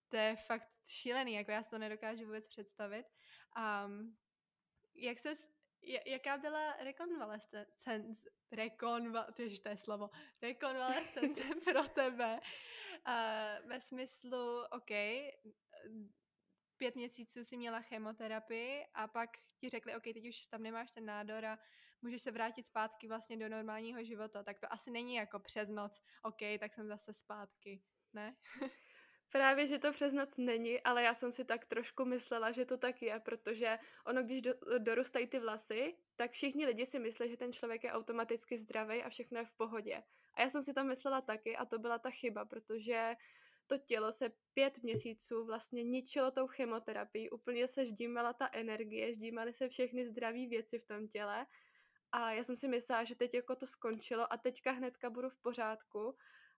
to 0.09 0.17
je 0.17 0.35
fakt 0.35 0.69
šílený, 0.85 1.33
jako 1.33 1.51
já 1.51 1.63
si 1.63 1.69
to 1.69 1.77
nedokážu 1.77 2.25
vůbec 2.25 2.47
představit. 2.47 3.05
Um, 3.57 4.17
jak 4.95 5.19
se 5.19 5.35
jaká 6.05 6.37
byla 6.37 6.73
rekonvalescence, 6.73 8.23
rekonva, 8.51 9.23
tyž 9.31 9.59
to 9.59 9.69
je 9.69 9.77
slovo, 9.77 10.09
rekonvalescence 10.41 11.41
pro 11.65 11.83
tebe 11.83 12.39
uh, 13.07 13.69
ve 13.69 13.81
smyslu, 13.81 14.63
OK, 14.71 14.91
pět 16.77 16.95
měsíců 16.95 17.43
si 17.43 17.57
měla 17.57 17.81
chemoterapii 17.81 18.85
a 18.93 19.07
pak 19.07 19.29
ti 19.59 19.69
řekli, 19.69 19.95
OK, 19.95 20.03
teď 20.03 20.27
už 20.27 20.45
tam 20.45 20.63
nemáš 20.63 20.91
ten 20.91 21.05
nádor 21.05 21.45
a 21.45 21.59
můžeš 22.01 22.21
se 22.21 22.31
vrátit 22.31 22.67
zpátky 22.67 23.07
vlastně 23.07 23.37
do 23.37 23.49
normálního 23.49 24.03
života, 24.03 24.43
tak 24.43 24.59
to 24.59 24.73
asi 24.73 24.91
není 24.91 25.15
jako 25.15 25.39
přes 25.39 25.69
noc, 25.69 26.01
OK, 26.23 26.59
tak 26.59 26.73
jsem 26.73 26.87
zase 26.87 27.13
zpátky, 27.13 27.83
ne? 28.13 28.35
Právě, 29.29 29.67
že 29.67 29.79
to 29.79 29.91
přes 29.91 30.13
noc 30.13 30.37
není, 30.37 30.81
ale 30.81 31.03
já 31.03 31.13
jsem 31.13 31.31
si 31.31 31.45
tak 31.45 31.65
trošku 31.65 32.05
myslela, 32.05 32.51
že 32.51 32.65
to 32.65 32.77
tak 32.77 33.01
je, 33.01 33.19
protože 33.19 33.79
ono, 34.05 34.23
když 34.23 34.41
do, 34.41 34.53
dorůstají 34.77 35.27
ty 35.27 35.39
vlasy, 35.39 35.97
tak 36.15 36.31
všichni 36.31 36.65
lidi 36.65 36.85
si 36.85 36.99
myslí, 36.99 37.29
že 37.29 37.37
ten 37.37 37.53
člověk 37.53 37.83
je 37.83 37.91
automaticky 37.91 38.57
zdravý 38.57 39.03
a 39.03 39.09
všechno 39.09 39.39
je 39.39 39.45
v 39.45 39.51
pohodě. 39.51 40.03
A 40.33 40.41
já 40.41 40.49
jsem 40.49 40.61
si 40.61 40.73
to 40.73 40.83
myslela 40.83 41.21
taky 41.21 41.57
a 41.57 41.65
to 41.65 41.79
byla 41.79 41.99
ta 41.99 42.09
chyba, 42.09 42.45
protože 42.45 43.15
to 43.67 43.77
tělo 43.77 44.11
se 44.11 44.31
pět 44.53 44.83
měsíců 44.83 45.45
vlastně 45.45 45.83
ničilo 45.83 46.31
tou 46.31 46.47
chemoterapii, 46.47 47.29
úplně 47.29 47.67
se 47.67 47.85
ždímala 47.85 48.33
ta 48.33 48.49
energie, 48.53 49.13
ždímaly 49.13 49.53
se 49.53 49.69
všechny 49.69 50.05
zdravé 50.05 50.47
věci 50.47 50.79
v 50.79 50.85
tom 50.85 51.07
těle 51.07 51.45
a 52.11 52.31
já 52.31 52.43
jsem 52.43 52.57
si 52.57 52.67
myslela, 52.67 53.03
že 53.03 53.15
teď 53.15 53.33
jako 53.33 53.55
to 53.55 53.67
skončilo 53.67 54.33
a 54.33 54.37
teďka 54.37 54.71
hnedka 54.71 55.09
budu 55.09 55.29
v 55.29 55.37
pořádku 55.37 56.15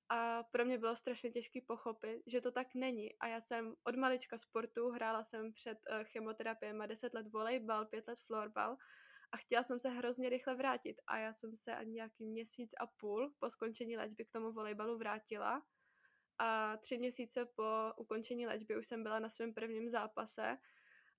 a 0.10 0.44
pro 0.44 0.66
mě 0.66 0.78
bylo 0.78 0.96
strašně 0.96 1.32
těžké 1.32 1.60
pochopit, 1.68 2.24
že 2.26 2.42
to 2.42 2.52
tak 2.52 2.76
není. 2.76 3.20
A 3.20 3.28
já 3.28 3.42
jsem 3.42 3.76
od 3.84 3.96
malička 3.96 4.38
sportu, 4.38 4.90
hrála 4.90 5.24
jsem 5.24 5.54
před 5.54 5.78
uh, 5.92 6.04
chemoterapiem 6.04 6.84
10 6.88 7.14
let 7.14 7.28
volejbal, 7.28 7.86
5 7.86 8.08
let 8.08 8.20
florbal 8.20 8.78
a 9.32 9.38
chtěla 9.38 9.64
jsem 9.64 9.80
se 9.80 9.90
hrozně 9.90 10.30
rychle 10.30 10.56
vrátit. 10.56 11.02
A 11.08 11.18
já 11.18 11.34
jsem 11.34 11.56
se 11.56 11.76
ani 11.76 11.92
nějaký 11.92 12.26
měsíc 12.26 12.74
a 12.80 12.88
půl 12.88 13.34
po 13.40 13.50
skončení 13.50 13.98
léčby 13.98 14.26
k 14.26 14.32
tomu 14.32 14.52
volejbalu 14.52 14.98
vrátila. 14.98 15.62
A 16.40 16.78
tři 16.78 16.98
měsíce 16.98 17.46
po 17.46 17.64
ukončení 17.98 18.48
léčby 18.48 18.78
už 18.78 18.88
jsem 18.88 19.04
byla 19.04 19.20
na 19.20 19.30
svém 19.30 19.54
prvním 19.54 19.90
zápase 19.90 20.58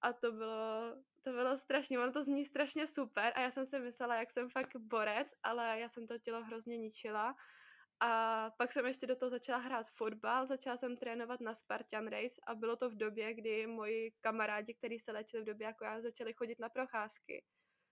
a 0.01 0.13
to 0.13 0.33
bylo, 0.33 0.97
to 1.23 1.31
bylo 1.33 1.57
strašně, 1.57 1.99
ono 1.99 2.13
to 2.13 2.23
zní 2.23 2.45
strašně 2.45 2.87
super 2.87 3.33
a 3.37 3.41
já 3.41 3.51
jsem 3.51 3.67
si 3.67 3.81
myslela, 3.81 4.15
jak 4.15 4.31
jsem 4.31 4.51
fakt 4.51 4.77
borec, 4.77 5.35
ale 5.43 5.81
já 5.81 5.89
jsem 5.89 6.07
to 6.07 6.19
tělo 6.19 6.45
hrozně 6.45 6.79
ničila 6.79 7.37
a 8.01 8.51
pak 8.59 8.73
jsem 8.73 8.87
ještě 8.87 9.07
do 9.07 9.17
toho 9.17 9.31
začala 9.31 9.59
hrát 9.59 9.89
fotbal, 9.89 10.47
začala 10.47 10.77
jsem 10.77 10.97
trénovat 10.97 11.41
na 11.41 11.55
Spartan 11.55 12.07
Race 12.07 12.41
a 12.47 12.55
bylo 12.55 12.77
to 12.77 12.91
v 12.91 12.97
době, 12.97 13.35
kdy 13.35 13.67
moji 13.67 14.13
kamarádi, 14.21 14.75
kteří 14.75 14.99
se 14.99 15.13
léčili 15.13 15.43
v 15.43 15.47
době 15.47 15.67
jako 15.67 15.85
já, 15.85 16.01
začali 16.01 16.33
chodit 16.33 16.59
na 16.59 16.69
procházky. 16.69 17.45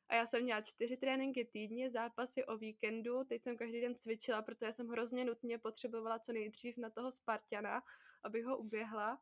A 0.09 0.15
já 0.15 0.27
jsem 0.27 0.43
měla 0.43 0.61
čtyři 0.61 0.97
tréninky 0.97 1.45
týdně, 1.45 1.91
zápasy 1.91 2.45
o 2.45 2.57
víkendu, 2.57 3.25
teď 3.25 3.43
jsem 3.43 3.57
každý 3.57 3.81
den 3.81 3.95
cvičila, 3.95 4.43
protože 4.43 4.73
jsem 4.73 4.89
hrozně 4.89 5.25
nutně 5.25 5.59
potřebovala 5.59 6.19
co 6.19 6.33
nejdřív 6.33 6.77
na 6.77 6.91
toho 6.91 7.13
Spartana, 7.13 7.83
abych 8.25 8.45
ho 8.45 8.59
uběhla. 8.59 9.21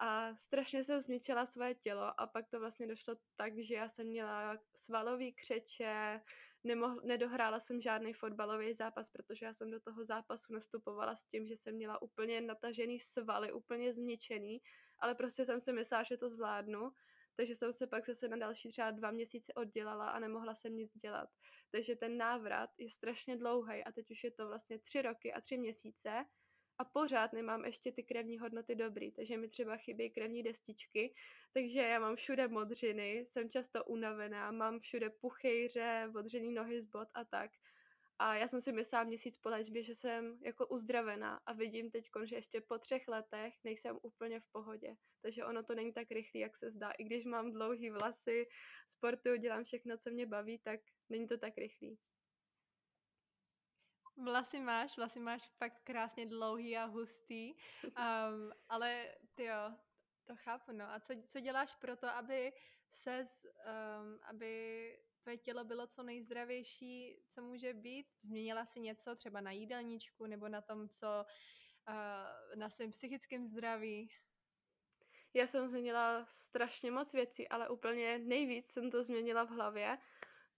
A 0.00 0.36
strašně 0.36 0.84
jsem 0.84 1.00
zničila 1.00 1.46
svoje 1.46 1.74
tělo 1.74 2.20
a 2.20 2.26
pak 2.26 2.48
to 2.48 2.60
vlastně 2.60 2.86
došlo 2.86 3.14
tak, 3.36 3.58
že 3.58 3.74
já 3.74 3.88
jsem 3.88 4.06
měla 4.06 4.58
svalový 4.74 5.32
křeče, 5.32 6.20
nemohl, 6.64 7.00
nedohrála 7.04 7.60
jsem 7.60 7.80
žádný 7.80 8.12
fotbalový 8.12 8.74
zápas, 8.74 9.10
protože 9.10 9.46
já 9.46 9.52
jsem 9.54 9.70
do 9.70 9.80
toho 9.80 10.04
zápasu 10.04 10.52
nastupovala 10.52 11.16
s 11.16 11.24
tím, 11.24 11.46
že 11.46 11.56
jsem 11.56 11.74
měla 11.74 12.02
úplně 12.02 12.40
natažený 12.40 13.00
svaly, 13.00 13.52
úplně 13.52 13.92
zničený, 13.92 14.62
ale 14.98 15.14
prostě 15.14 15.44
jsem 15.44 15.60
si 15.60 15.72
myslela, 15.72 16.02
že 16.02 16.16
to 16.16 16.28
zvládnu, 16.28 16.90
takže 17.36 17.54
jsem 17.54 17.72
se 17.72 17.86
pak 17.86 18.04
zase 18.04 18.28
na 18.28 18.36
další 18.36 18.68
třeba 18.68 18.90
dva 18.90 19.10
měsíce 19.10 19.52
oddělala 19.52 20.10
a 20.10 20.18
nemohla 20.18 20.54
jsem 20.54 20.76
nic 20.76 20.92
dělat. 20.96 21.28
Takže 21.70 21.96
ten 21.96 22.16
návrat 22.16 22.70
je 22.78 22.90
strašně 22.90 23.36
dlouhý 23.36 23.84
a 23.84 23.92
teď 23.92 24.10
už 24.10 24.24
je 24.24 24.30
to 24.30 24.48
vlastně 24.48 24.78
tři 24.78 25.02
roky 25.02 25.32
a 25.32 25.40
tři 25.40 25.58
měsíce 25.58 26.24
a 26.78 26.84
pořád 26.84 27.32
nemám 27.32 27.64
ještě 27.64 27.92
ty 27.92 28.02
krevní 28.02 28.38
hodnoty 28.38 28.74
dobrý, 28.74 29.12
takže 29.12 29.36
mi 29.36 29.48
třeba 29.48 29.76
chybí 29.76 30.10
krevní 30.10 30.42
destičky, 30.42 31.14
takže 31.52 31.80
já 31.80 31.98
mám 31.98 32.16
všude 32.16 32.48
modřiny, 32.48 33.24
jsem 33.26 33.50
často 33.50 33.84
unavená, 33.84 34.50
mám 34.50 34.80
všude 34.80 35.10
puchejře, 35.10 36.08
modřený 36.12 36.52
nohy 36.52 36.80
z 36.80 36.84
bod 36.84 37.08
a 37.14 37.24
tak. 37.24 37.50
A 38.18 38.34
já 38.34 38.48
jsem 38.48 38.60
si 38.60 38.72
myslela 38.72 39.04
měsíc 39.04 39.36
po 39.36 39.48
léčbě, 39.48 39.84
že 39.84 39.94
jsem 39.94 40.38
jako 40.42 40.66
uzdravená 40.66 41.40
a 41.46 41.52
vidím 41.52 41.90
teď, 41.90 42.10
že 42.24 42.36
ještě 42.36 42.60
po 42.60 42.78
třech 42.78 43.08
letech 43.08 43.54
nejsem 43.64 43.98
úplně 44.02 44.40
v 44.40 44.46
pohodě. 44.52 44.96
Takže 45.22 45.44
ono 45.44 45.62
to 45.62 45.74
není 45.74 45.92
tak 45.92 46.10
rychlé, 46.10 46.40
jak 46.40 46.56
se 46.56 46.70
zdá. 46.70 46.90
I 46.90 47.04
když 47.04 47.24
mám 47.24 47.52
dlouhý 47.52 47.90
vlasy, 47.90 48.46
sportuju, 48.88 49.36
dělám 49.36 49.64
všechno, 49.64 49.98
co 49.98 50.10
mě 50.10 50.26
baví, 50.26 50.58
tak 50.58 50.80
není 51.08 51.26
to 51.26 51.38
tak 51.38 51.58
rychlý. 51.58 51.98
Vlasy 54.16 54.60
máš, 54.60 54.96
vlasy 54.96 55.20
máš 55.20 55.42
fakt 55.58 55.80
krásně 55.84 56.26
dlouhý 56.26 56.76
a 56.76 56.84
hustý, 56.84 57.54
um, 57.84 58.52
ale 58.68 59.14
ty 59.34 59.44
jo, 59.44 59.74
to 60.24 60.36
chápu, 60.36 60.72
no. 60.72 60.92
A 60.92 61.00
co, 61.00 61.14
co 61.28 61.40
děláš 61.40 61.74
pro 61.74 61.96
to, 61.96 62.08
aby 62.08 62.52
se, 62.90 63.24
um, 63.46 64.20
aby 64.22 64.98
tvoje 65.22 65.38
tělo 65.38 65.64
bylo 65.64 65.86
co 65.86 66.02
nejzdravější, 66.02 67.24
co 67.28 67.42
může 67.42 67.74
být? 67.74 68.06
Změnila 68.22 68.66
si 68.66 68.80
něco 68.80 69.16
třeba 69.16 69.40
na 69.40 69.50
jídelníčku 69.50 70.26
nebo 70.26 70.48
na 70.48 70.60
tom, 70.60 70.88
co 70.88 71.24
uh, 71.88 72.56
na 72.56 72.70
svém 72.70 72.90
psychickém 72.90 73.46
zdraví? 73.46 74.10
Já 75.34 75.46
jsem 75.46 75.68
změnila 75.68 76.26
strašně 76.28 76.90
moc 76.90 77.12
věcí, 77.12 77.48
ale 77.48 77.68
úplně 77.68 78.18
nejvíc 78.18 78.68
jsem 78.68 78.90
to 78.90 79.02
změnila 79.02 79.44
v 79.44 79.50
hlavě, 79.50 79.98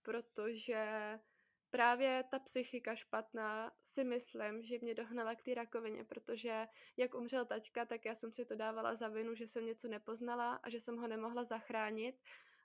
protože 0.01 1.19
právě 1.69 2.23
ta 2.31 2.39
psychika 2.39 2.95
špatná 2.95 3.71
si 3.83 4.03
myslím, 4.03 4.61
že 4.61 4.79
mě 4.81 4.93
dohnala 4.93 5.35
k 5.35 5.41
té 5.41 5.53
rakovině, 5.53 6.03
protože 6.03 6.67
jak 6.97 7.15
umřel 7.15 7.45
taťka, 7.45 7.85
tak 7.85 8.05
já 8.05 8.15
jsem 8.15 8.33
si 8.33 8.45
to 8.45 8.55
dávala 8.55 8.95
za 8.95 9.07
vinu, 9.07 9.35
že 9.35 9.47
jsem 9.47 9.65
něco 9.65 9.87
nepoznala 9.87 10.55
a 10.55 10.69
že 10.69 10.79
jsem 10.79 10.97
ho 10.97 11.07
nemohla 11.07 11.43
zachránit 11.43 12.15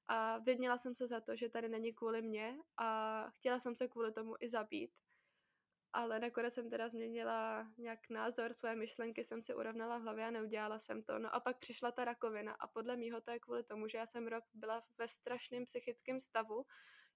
a 0.08 0.38
vědnila 0.38 0.78
jsem 0.78 0.94
se 0.94 1.06
za 1.06 1.20
to, 1.20 1.36
že 1.36 1.48
tady 1.48 1.68
není 1.68 1.92
kvůli 1.92 2.22
mě 2.22 2.58
a 2.76 3.30
chtěla 3.30 3.58
jsem 3.58 3.76
se 3.76 3.88
kvůli 3.88 4.12
tomu 4.12 4.34
i 4.40 4.48
zabít. 4.48 4.90
Ale 5.92 6.20
nakonec 6.20 6.54
jsem 6.54 6.70
teda 6.70 6.88
změnila 6.88 7.66
nějak 7.78 8.10
názor, 8.10 8.52
svoje 8.52 8.76
myšlenky 8.76 9.24
jsem 9.24 9.42
si 9.42 9.54
urovnala 9.54 9.98
v 9.98 10.02
hlavě 10.02 10.26
a 10.26 10.30
neudělala 10.30 10.78
jsem 10.78 11.02
to. 11.02 11.18
No 11.18 11.34
a 11.34 11.40
pak 11.40 11.58
přišla 11.58 11.92
ta 11.92 12.04
rakovina 12.04 12.52
a 12.52 12.66
podle 12.66 12.96
mýho 12.96 13.20
to 13.20 13.30
je 13.30 13.38
kvůli 13.38 13.62
tomu, 13.64 13.88
že 13.88 13.98
já 13.98 14.06
jsem 14.06 14.26
rok 14.26 14.44
byla 14.54 14.82
ve 14.98 15.08
strašném 15.08 15.64
psychickém 15.64 16.20
stavu, 16.20 16.66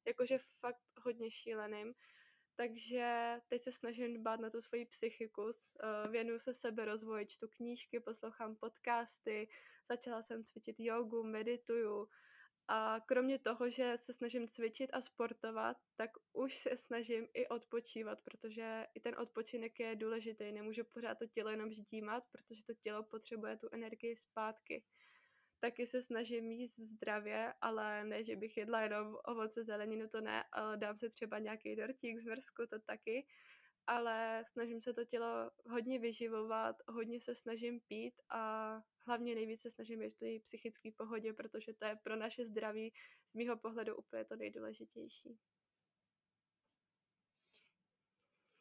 jakože 0.07 0.39
fakt 0.61 0.83
hodně 1.01 1.31
šíleným. 1.31 1.95
Takže 2.57 3.37
teď 3.49 3.63
se 3.63 3.73
snažím 3.73 4.15
dbát 4.15 4.41
na 4.41 4.51
tu 4.51 4.61
svoji 4.61 4.87
psychiku, 4.87 5.51
eh, 5.51 6.09
věnuju 6.09 6.39
se 6.39 6.55
sebe 6.55 6.85
rozvoji, 6.85 7.27
čtu 7.27 7.49
knížky, 7.49 8.01
poslouchám 8.01 8.57
podcasty, 8.57 9.49
začala 9.89 10.23
jsem 10.23 10.45
cvičit 10.45 10.77
jogu, 10.81 11.23
medituju, 11.23 12.09
a 12.69 13.01
kromě 13.07 13.39
toho, 13.39 13.71
že 13.71 13.93
se 13.97 14.13
snažím 14.13 14.49
cvičit 14.49 14.91
a 14.93 15.01
sportovat, 15.01 15.77
tak 15.97 16.11
už 16.33 16.57
se 16.59 16.77
snažím 16.77 17.29
i 17.35 17.49
odpočívat, 17.49 18.19
protože 18.25 18.87
i 18.95 19.01
ten 19.01 19.15
odpočinek 19.19 19.81
je 19.81 19.97
důležitý. 19.97 20.53
Nemůžu 20.53 20.85
pořád 20.85 21.19
to 21.19 21.27
tělo 21.27 21.51
jenom 21.51 21.73
ždímat, 21.73 22.25
protože 22.33 22.65
to 22.65 22.75
tělo 22.75 23.03
potřebuje 23.03 23.57
tu 23.57 23.69
energii 23.73 24.17
zpátky. 24.17 24.85
Taky 25.61 25.87
se 25.87 26.03
snažím 26.03 26.51
jíst 26.51 26.79
zdravě, 26.79 27.53
ale 27.61 28.05
ne, 28.05 28.25
že 28.25 28.37
bych 28.37 28.57
jedla 28.57 28.81
jenom 28.81 29.17
ovoce, 29.25 29.65
zeleninu, 29.65 30.09
to 30.09 30.21
ne, 30.21 30.45
ale 30.53 30.77
dám 30.77 30.99
se 30.99 31.11
třeba 31.11 31.39
nějaký 31.39 31.77
dortík 31.77 32.19
z 32.19 32.27
to 32.71 32.79
taky 32.87 33.27
ale 33.87 34.45
snažím 34.47 34.81
se 34.81 34.93
to 34.93 35.05
tělo 35.05 35.51
hodně 35.71 35.99
vyživovat, 35.99 36.77
hodně 36.89 37.21
se 37.21 37.35
snažím 37.35 37.81
pít 37.81 38.15
a 38.29 38.73
hlavně 39.07 39.35
nejvíce 39.35 39.63
se 39.63 39.71
snažím 39.71 39.99
být 40.01 40.15
v 40.15 40.17
té 40.17 40.41
psychické 40.43 40.91
pohodě, 40.97 41.33
protože 41.33 41.75
to 41.75 41.85
je 41.85 41.97
pro 41.97 42.17
naše 42.17 42.47
zdraví 42.47 42.93
z 43.27 43.35
mýho 43.35 43.57
pohledu 43.57 43.97
úplně 43.97 44.25
to 44.25 44.37
nejdůležitější. 44.37 45.39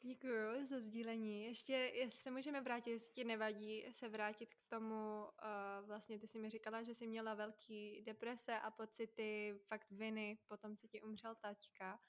Děkuji 0.05 0.65
za 0.65 0.79
sdílení. 0.79 1.45
Ještě 1.45 1.73
jestli 1.73 2.19
se 2.19 2.31
můžeme 2.31 2.61
vrátit, 2.61 2.91
jestli 2.91 3.13
ti 3.13 3.23
nevadí 3.23 3.85
se 3.91 4.09
vrátit 4.09 4.55
k 4.55 4.63
tomu, 4.65 5.23
uh, 5.23 5.87
vlastně 5.87 6.19
ty 6.19 6.27
jsi 6.27 6.39
mi 6.39 6.49
říkala, 6.49 6.83
že 6.83 6.93
jsi 6.93 7.07
měla 7.07 7.33
velký 7.33 8.01
deprese 8.01 8.59
a 8.59 8.71
pocity 8.71 9.59
fakt 9.67 9.91
viny 9.91 10.37
po 10.47 10.57
tom, 10.57 10.75
co 10.75 10.87
ti 10.87 11.01
umřel 11.01 11.35
taťka. 11.35 11.99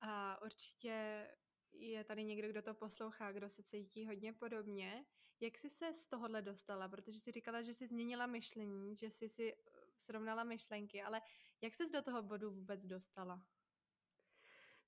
A 0.00 0.42
určitě 0.42 1.26
je 1.72 2.04
tady 2.04 2.24
někdo, 2.24 2.48
kdo 2.48 2.62
to 2.62 2.74
poslouchá, 2.74 3.32
kdo 3.32 3.50
se 3.50 3.62
cítí 3.62 4.06
hodně 4.06 4.32
podobně. 4.32 5.04
Jak 5.40 5.58
jsi 5.58 5.70
se 5.70 5.92
z 5.92 6.06
tohohle 6.06 6.42
dostala? 6.42 6.88
Protože 6.88 7.20
jsi 7.20 7.32
říkala, 7.32 7.62
že 7.62 7.74
jsi 7.74 7.86
změnila 7.86 8.26
myšlení, 8.26 8.96
že 8.96 9.10
jsi 9.10 9.28
si 9.28 9.54
eh, 9.54 9.58
srovnala 9.96 10.44
myšlenky, 10.44 11.02
ale 11.02 11.22
jak 11.60 11.74
jsi 11.74 11.90
do 11.92 12.02
toho 12.02 12.22
bodu 12.22 12.50
vůbec 12.50 12.86
dostala? 12.86 13.46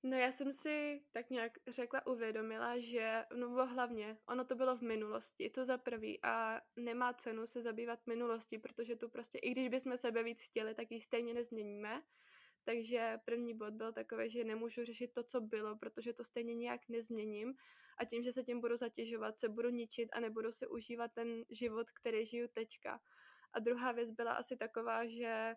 No 0.02 0.16
já 0.16 0.32
jsem 0.32 0.52
si 0.52 1.02
tak 1.12 1.30
nějak 1.30 1.58
řekla, 1.68 2.06
uvědomila, 2.06 2.78
že 2.78 3.24
no 3.34 3.66
hlavně, 3.66 4.18
ono 4.26 4.44
to 4.44 4.54
bylo 4.54 4.76
v 4.76 4.82
minulosti, 4.82 5.50
to 5.50 5.64
za 5.64 5.78
prvý 5.78 6.24
a 6.24 6.60
nemá 6.76 7.14
cenu 7.14 7.46
se 7.46 7.62
zabývat 7.62 8.06
minulostí, 8.06 8.58
protože 8.58 8.96
tu 8.96 9.08
prostě, 9.08 9.38
i 9.38 9.50
když 9.50 9.68
bychom 9.68 9.96
sebe 9.96 10.22
víc 10.22 10.42
chtěli, 10.42 10.74
tak 10.74 10.90
ji 10.90 11.00
stejně 11.00 11.34
nezměníme 11.34 12.02
takže 12.68 13.18
první 13.24 13.54
bod 13.54 13.74
byl 13.74 13.92
takový, 13.92 14.30
že 14.30 14.44
nemůžu 14.44 14.84
řešit 14.84 15.12
to, 15.12 15.22
co 15.24 15.40
bylo, 15.40 15.76
protože 15.76 16.12
to 16.12 16.24
stejně 16.24 16.54
nějak 16.54 16.88
nezměním 16.88 17.54
a 17.98 18.04
tím, 18.04 18.22
že 18.22 18.32
se 18.32 18.42
tím 18.42 18.60
budu 18.60 18.76
zatěžovat, 18.76 19.38
se 19.38 19.48
budu 19.48 19.68
ničit 19.70 20.08
a 20.12 20.20
nebudu 20.20 20.52
si 20.52 20.66
užívat 20.66 21.12
ten 21.12 21.44
život, 21.50 21.90
který 21.90 22.26
žiju 22.26 22.48
teďka. 22.52 23.00
A 23.52 23.58
druhá 23.58 23.92
věc 23.92 24.10
byla 24.10 24.32
asi 24.32 24.56
taková, 24.56 25.06
že 25.06 25.54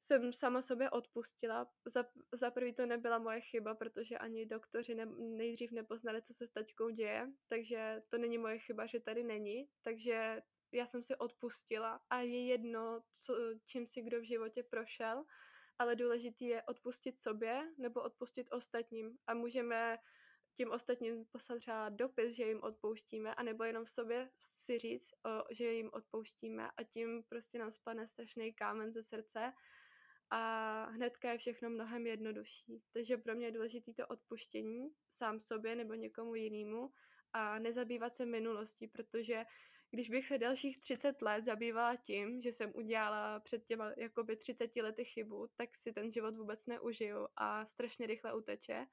jsem 0.00 0.32
sama 0.32 0.62
sobě 0.62 0.90
odpustila. 0.90 1.70
Za, 1.86 2.04
za 2.32 2.50
prvý 2.50 2.74
to 2.74 2.86
nebyla 2.86 3.18
moje 3.18 3.40
chyba, 3.40 3.74
protože 3.74 4.18
ani 4.18 4.46
doktoři 4.46 4.94
ne, 4.94 5.06
nejdřív 5.18 5.72
nepoznali, 5.72 6.22
co 6.22 6.34
se 6.34 6.46
s 6.46 6.50
taťkou 6.50 6.88
děje, 6.88 7.26
takže 7.48 8.02
to 8.08 8.18
není 8.18 8.38
moje 8.38 8.58
chyba, 8.58 8.86
že 8.86 9.00
tady 9.00 9.24
není. 9.24 9.68
Takže 9.82 10.42
já 10.72 10.86
jsem 10.86 11.02
si 11.02 11.16
odpustila 11.16 12.00
a 12.10 12.20
je 12.20 12.46
jedno, 12.46 13.02
co, 13.12 13.34
čím 13.66 13.86
si 13.86 14.02
kdo 14.02 14.20
v 14.20 14.26
životě 14.26 14.62
prošel 14.62 15.24
ale 15.78 15.96
důležitý 15.96 16.46
je 16.46 16.62
odpustit 16.62 17.20
sobě 17.20 17.72
nebo 17.78 18.02
odpustit 18.02 18.48
ostatním 18.50 19.18
a 19.26 19.34
můžeme 19.34 19.98
tím 20.54 20.70
ostatním 20.70 21.24
poslat 21.24 21.58
třeba 21.58 21.88
dopis, 21.88 22.34
že 22.34 22.44
jim 22.44 22.62
odpouštíme, 22.62 23.34
anebo 23.34 23.64
jenom 23.64 23.84
v 23.84 23.90
sobě 23.90 24.30
si 24.40 24.78
říct, 24.78 25.10
že 25.50 25.72
jim 25.72 25.90
odpouštíme 25.92 26.70
a 26.76 26.82
tím 26.82 27.22
prostě 27.28 27.58
nám 27.58 27.72
spadne 27.72 28.08
strašný 28.08 28.54
kámen 28.54 28.92
ze 28.92 29.02
srdce 29.02 29.52
a 30.30 30.84
hnedka 30.84 31.32
je 31.32 31.38
všechno 31.38 31.70
mnohem 31.70 32.06
jednodušší. 32.06 32.82
Takže 32.92 33.16
pro 33.16 33.34
mě 33.34 33.46
je 33.46 33.52
důležité 33.52 33.92
to 33.92 34.06
odpuštění 34.06 34.90
sám 35.08 35.40
sobě 35.40 35.76
nebo 35.76 35.94
někomu 35.94 36.34
jinému 36.34 36.92
a 37.32 37.58
nezabývat 37.58 38.14
se 38.14 38.26
minulostí, 38.26 38.88
protože 38.88 39.44
když 39.90 40.10
bych 40.10 40.26
se 40.26 40.38
dalších 40.38 40.80
30 40.80 41.22
let 41.22 41.44
zabývala 41.44 41.96
tím, 41.96 42.40
že 42.40 42.52
jsem 42.52 42.72
udělala 42.74 43.40
před 43.40 43.64
těma 43.64 43.92
jakoby 43.96 44.36
30 44.36 44.76
lety 44.76 45.04
chybu, 45.04 45.48
tak 45.56 45.76
si 45.76 45.92
ten 45.92 46.10
život 46.10 46.36
vůbec 46.36 46.66
neužiju 46.66 47.28
a 47.36 47.64
strašně 47.64 48.06
rychle 48.06 48.34
uteče. 48.34 48.86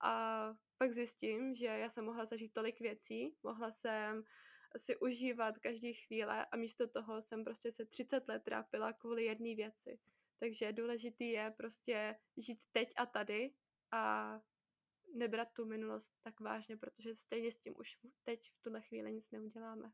A 0.00 0.54
pak 0.78 0.92
zjistím, 0.92 1.54
že 1.54 1.66
já 1.66 1.88
jsem 1.88 2.04
mohla 2.04 2.24
zažít 2.24 2.52
tolik 2.52 2.80
věcí, 2.80 3.36
mohla 3.42 3.72
jsem 3.72 4.24
si 4.76 4.96
užívat 4.96 5.58
každý 5.58 5.92
chvíle 5.92 6.46
a 6.46 6.56
místo 6.56 6.88
toho 6.88 7.22
jsem 7.22 7.44
prostě 7.44 7.72
se 7.72 7.84
30 7.84 8.28
let 8.28 8.42
trápila 8.44 8.92
kvůli 8.92 9.24
jedné 9.24 9.54
věci. 9.54 9.98
Takže 10.38 10.72
důležitý 10.72 11.30
je 11.30 11.54
prostě 11.56 12.18
žít 12.36 12.64
teď 12.72 12.88
a 12.96 13.06
tady 13.06 13.54
a 13.92 14.34
nebrat 15.14 15.48
tu 15.52 15.64
minulost 15.64 16.12
tak 16.22 16.40
vážně, 16.40 16.76
protože 16.76 17.16
stejně 17.16 17.52
s 17.52 17.56
tím 17.56 17.74
už 17.78 17.98
teď 18.24 18.50
v 18.50 18.62
tuhle 18.62 18.80
chvíli 18.80 19.12
nic 19.12 19.30
neuděláme. 19.30 19.92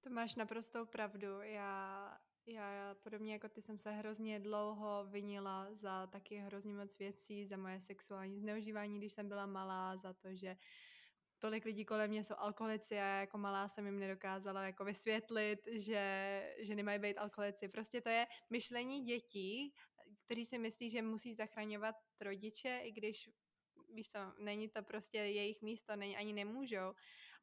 To 0.00 0.10
máš 0.10 0.34
naprostou 0.34 0.86
pravdu. 0.86 1.40
Já, 1.40 2.18
já 2.46 2.94
podobně 3.02 3.32
jako 3.32 3.48
ty 3.48 3.62
jsem 3.62 3.78
se 3.78 3.90
hrozně 3.90 4.40
dlouho 4.40 5.06
vinila 5.06 5.74
za 5.74 6.06
taky 6.06 6.36
hrozně 6.36 6.74
moc 6.74 6.98
věcí, 6.98 7.46
za 7.46 7.56
moje 7.56 7.80
sexuální 7.80 8.40
zneužívání, 8.40 8.98
když 8.98 9.12
jsem 9.12 9.28
byla 9.28 9.46
malá, 9.46 9.96
za 9.96 10.12
to, 10.12 10.34
že 10.34 10.56
tolik 11.40 11.64
lidí 11.64 11.84
kolem 11.84 12.10
mě 12.10 12.24
jsou 12.24 12.34
alkoholici 12.38 12.98
a 12.98 13.06
jako 13.20 13.38
malá 13.38 13.68
jsem 13.68 13.86
jim 13.86 13.98
nedokázala 13.98 14.66
jako 14.66 14.84
vysvětlit, 14.84 15.60
že, 15.72 16.54
že 16.58 16.74
nemají 16.74 16.98
být 16.98 17.18
alkoholici. 17.18 17.68
Prostě 17.68 18.00
to 18.00 18.08
je 18.08 18.26
myšlení 18.50 19.04
dětí, 19.04 19.74
kteří 20.24 20.44
si 20.44 20.58
myslí, 20.58 20.90
že 20.90 21.02
musí 21.02 21.34
zachraňovat 21.34 21.94
rodiče, 22.20 22.80
i 22.84 22.92
když 22.92 23.30
víš 23.94 24.10
co, 24.10 24.18
není 24.38 24.68
to 24.68 24.82
prostě 24.82 25.18
jejich 25.18 25.62
místo, 25.62 25.96
není, 25.96 26.16
ani 26.16 26.32
nemůžou, 26.32 26.92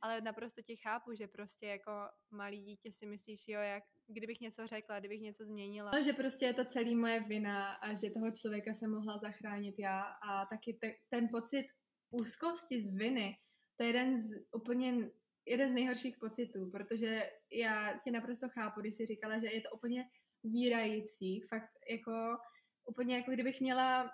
ale 0.01 0.21
naprosto 0.21 0.62
tě 0.62 0.75
chápu, 0.75 1.13
že 1.13 1.27
prostě 1.27 1.67
jako 1.67 1.91
malý 2.31 2.62
dítě 2.62 2.91
si 2.91 3.05
myslíš, 3.05 3.47
jo, 3.47 3.60
jak 3.60 3.83
kdybych 4.07 4.39
něco 4.39 4.67
řekla, 4.67 4.99
kdybych 4.99 5.21
něco 5.21 5.45
změnila. 5.45 5.91
No, 5.93 6.03
že 6.03 6.13
prostě 6.13 6.45
je 6.45 6.53
to 6.53 6.65
celý 6.65 6.95
moje 6.95 7.19
vina 7.19 7.73
a 7.73 7.93
že 7.93 8.10
toho 8.10 8.31
člověka 8.31 8.73
se 8.73 8.88
mohla 8.88 9.17
zachránit 9.17 9.75
já 9.79 10.01
a 10.01 10.45
taky 10.45 10.73
te, 10.73 10.93
ten 11.10 11.27
pocit 11.31 11.67
úzkosti 12.10 12.81
z 12.81 12.95
viny, 12.95 13.38
to 13.77 13.83
je 13.83 13.89
jeden 13.89 14.21
z 14.21 14.45
úplně 14.51 15.09
jeden 15.45 15.69
z 15.69 15.73
nejhorších 15.73 16.17
pocitů, 16.17 16.71
protože 16.71 17.31
já 17.51 17.99
tě 18.03 18.11
naprosto 18.11 18.49
chápu, 18.49 18.81
když 18.81 18.95
jsi 18.95 19.05
říkala, 19.05 19.39
že 19.39 19.47
je 19.47 19.61
to 19.61 19.69
úplně 19.69 20.09
zvírající, 20.43 21.41
fakt 21.41 21.71
jako 21.89 22.37
úplně 22.85 23.15
jako 23.15 23.31
kdybych 23.31 23.61
měla 23.61 24.11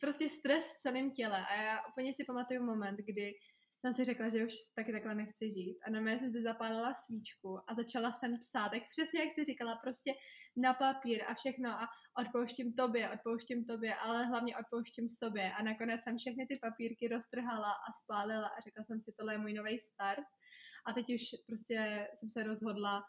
prostě 0.00 0.28
stres 0.28 0.76
v 0.76 0.80
celém 0.80 1.10
těle. 1.10 1.46
A 1.46 1.62
já 1.62 1.86
úplně 1.86 2.12
si 2.12 2.24
pamatuju 2.24 2.62
moment, 2.62 2.96
kdy 2.96 3.34
jsem 3.82 3.94
si 3.94 4.04
řekla, 4.04 4.28
že 4.28 4.46
už 4.46 4.54
taky 4.74 4.92
takhle 4.92 5.14
nechci 5.14 5.50
žít. 5.50 5.78
A 5.86 5.90
na 5.90 6.00
mě 6.00 6.18
jsem 6.18 6.30
si 6.30 6.42
zapálila 6.42 6.94
svíčku 6.94 7.58
a 7.70 7.74
začala 7.74 8.12
jsem 8.12 8.38
psát, 8.38 8.68
tak 8.68 8.82
přesně 8.90 9.20
jak 9.20 9.32
si 9.32 9.44
říkala, 9.44 9.76
prostě 9.76 10.12
na 10.56 10.74
papír 10.74 11.24
a 11.26 11.34
všechno 11.34 11.70
a 11.70 11.88
odpouštím 12.18 12.72
tobě, 12.72 13.10
odpouštím 13.10 13.64
tobě, 13.64 13.94
ale 13.94 14.26
hlavně 14.26 14.56
odpouštím 14.56 15.10
sobě. 15.10 15.52
A 15.52 15.62
nakonec 15.62 16.02
jsem 16.02 16.18
všechny 16.18 16.46
ty 16.46 16.58
papírky 16.62 17.08
roztrhala 17.08 17.72
a 17.72 17.92
spálila 18.02 18.46
a 18.46 18.60
řekla 18.60 18.84
jsem 18.84 19.00
si, 19.00 19.12
tohle 19.18 19.34
je 19.34 19.38
můj 19.38 19.52
nový 19.52 19.78
start. 19.78 20.26
A 20.86 20.92
teď 20.92 21.14
už 21.14 21.22
prostě 21.46 22.08
jsem 22.14 22.30
se 22.30 22.42
rozhodla 22.42 23.02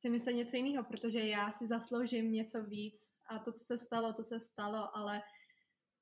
si 0.00 0.10
myslet 0.10 0.32
něco 0.32 0.56
jiného, 0.56 0.84
protože 0.84 1.18
já 1.18 1.52
si 1.52 1.66
zasloužím 1.66 2.32
něco 2.32 2.64
víc. 2.64 3.00
A 3.30 3.38
to, 3.38 3.52
co 3.52 3.64
se 3.64 3.78
stalo, 3.78 4.12
to 4.12 4.24
se 4.24 4.40
stalo, 4.40 4.96
ale 4.96 5.22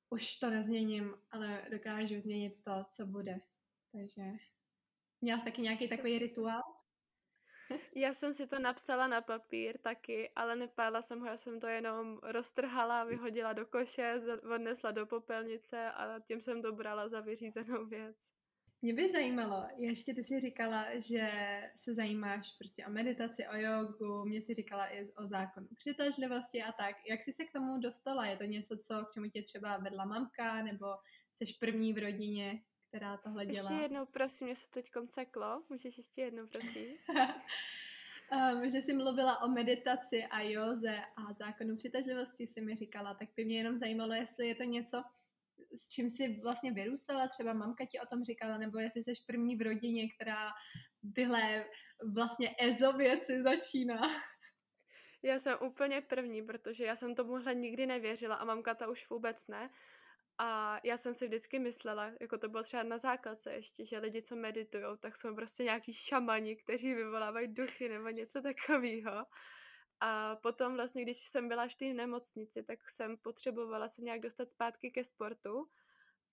už 0.09 0.35
to 0.35 0.49
nezměním, 0.49 1.13
ale 1.31 1.67
dokážu 1.71 2.21
změnit 2.21 2.53
to, 2.63 2.85
co 2.95 3.05
bude. 3.05 3.37
Takže 3.95 4.21
měla 5.21 5.39
jsi 5.39 5.45
taky 5.45 5.61
nějaký 5.61 5.89
takový 5.89 6.19
rituál? 6.19 6.61
Já 7.95 8.13
jsem 8.13 8.33
si 8.33 8.47
to 8.47 8.59
napsala 8.59 9.07
na 9.07 9.21
papír 9.21 9.77
taky, 9.77 10.31
ale 10.35 10.55
nepálila 10.55 11.01
jsem 11.01 11.19
ho, 11.19 11.25
já 11.25 11.37
jsem 11.37 11.59
to 11.59 11.67
jenom 11.67 12.19
roztrhala, 12.23 13.03
vyhodila 13.03 13.53
do 13.53 13.65
koše, 13.65 14.21
odnesla 14.55 14.91
do 14.91 15.05
popelnice 15.05 15.91
a 15.91 16.19
tím 16.19 16.41
jsem 16.41 16.61
dobrala 16.61 17.07
za 17.07 17.21
vyřízenou 17.21 17.85
věc. 17.85 18.17
Mě 18.81 18.93
by 18.93 19.09
zajímalo, 19.09 19.67
ještě 19.77 20.13
ty 20.13 20.23
si 20.23 20.39
říkala, 20.39 20.99
že 20.99 21.29
se 21.75 21.93
zajímáš 21.93 22.51
prostě 22.57 22.85
o 22.85 22.91
meditaci, 22.91 23.47
o 23.47 23.55
jogu, 23.55 24.25
mě 24.25 24.41
si 24.41 24.53
říkala 24.53 24.87
i 24.87 25.11
o 25.11 25.27
zákonu 25.27 25.67
přitažlivosti 25.77 26.63
a 26.63 26.71
tak. 26.71 26.95
Jak 27.09 27.23
jsi 27.23 27.33
se 27.33 27.45
k 27.45 27.51
tomu 27.51 27.79
dostala? 27.79 28.25
Je 28.25 28.37
to 28.37 28.43
něco, 28.43 28.77
co 28.77 29.05
k 29.05 29.11
čemu 29.13 29.29
tě 29.29 29.43
třeba 29.43 29.77
vedla 29.77 30.05
mamka, 30.05 30.63
nebo 30.63 30.85
jsi 31.35 31.45
první 31.59 31.93
v 31.93 31.97
rodině? 31.97 32.63
Která 32.95 33.17
tohle 33.17 33.45
dělá. 33.45 33.71
Ještě 33.71 33.83
jednou, 33.83 34.05
prosím, 34.05 34.47
mě 34.47 34.55
se 34.55 34.67
teď 34.71 34.91
konseklo. 34.91 35.63
Můžeš 35.69 35.97
ještě 35.97 36.21
jednou, 36.21 36.47
prosím? 36.47 36.97
um, 38.31 38.69
že 38.71 38.77
jsi 38.77 38.93
mluvila 38.93 39.41
o 39.43 39.47
meditaci 39.47 40.23
a 40.23 40.41
józe 40.41 41.01
a 41.15 41.33
zákonu 41.33 41.75
přitažlivosti, 41.75 42.47
si 42.47 42.61
mi 42.61 42.75
říkala, 42.75 43.13
tak 43.13 43.29
by 43.35 43.45
mě 43.45 43.57
jenom 43.57 43.79
zajímalo, 43.79 44.13
jestli 44.13 44.47
je 44.47 44.55
to 44.55 44.63
něco, 44.63 45.03
s 45.73 45.87
čím 45.87 46.09
jsi 46.09 46.39
vlastně 46.43 46.71
vyrůstala, 46.71 47.27
třeba 47.27 47.53
mamka 47.53 47.85
ti 47.85 47.99
o 47.99 48.05
tom 48.05 48.23
říkala, 48.23 48.57
nebo 48.57 48.79
jestli 48.79 49.03
jsi 49.03 49.13
první 49.27 49.55
v 49.55 49.61
rodině, 49.61 50.09
která 50.15 50.51
tyhle 51.15 51.65
vlastně 52.13 52.55
ezo 52.59 52.93
věci 52.93 53.43
začíná. 53.43 54.01
Já 55.23 55.39
jsem 55.39 55.57
úplně 55.61 56.01
první, 56.01 56.41
protože 56.41 56.85
já 56.85 56.95
jsem 56.95 57.15
tomuhle 57.15 57.55
nikdy 57.55 57.85
nevěřila 57.85 58.35
a 58.35 58.45
mamka 58.45 58.75
ta 58.75 58.87
už 58.87 59.09
vůbec 59.09 59.47
ne. 59.47 59.69
A 60.37 60.79
já 60.83 60.97
jsem 60.97 61.13
si 61.13 61.27
vždycky 61.27 61.59
myslela, 61.59 62.11
jako 62.21 62.37
to 62.37 62.49
bylo 62.49 62.63
třeba 62.63 62.83
na 62.83 62.97
základce 62.97 63.53
ještě, 63.53 63.85
že 63.85 63.97
lidi, 63.97 64.21
co 64.21 64.35
meditují, 64.35 64.83
tak 64.99 65.17
jsou 65.17 65.35
prostě 65.35 65.63
nějaký 65.63 65.93
šamani, 65.93 66.55
kteří 66.55 66.93
vyvolávají 66.93 67.47
duchy 67.47 67.89
nebo 67.89 68.09
něco 68.09 68.41
takového. 68.41 69.25
A 69.99 70.35
potom 70.35 70.75
vlastně, 70.75 71.01
když 71.01 71.17
jsem 71.17 71.47
byla 71.47 71.67
v 71.67 71.75
té 71.75 71.85
nemocnici, 71.85 72.63
tak 72.63 72.89
jsem 72.89 73.17
potřebovala 73.17 73.87
se 73.87 74.01
nějak 74.01 74.19
dostat 74.19 74.49
zpátky 74.49 74.91
ke 74.91 75.03
sportu 75.03 75.69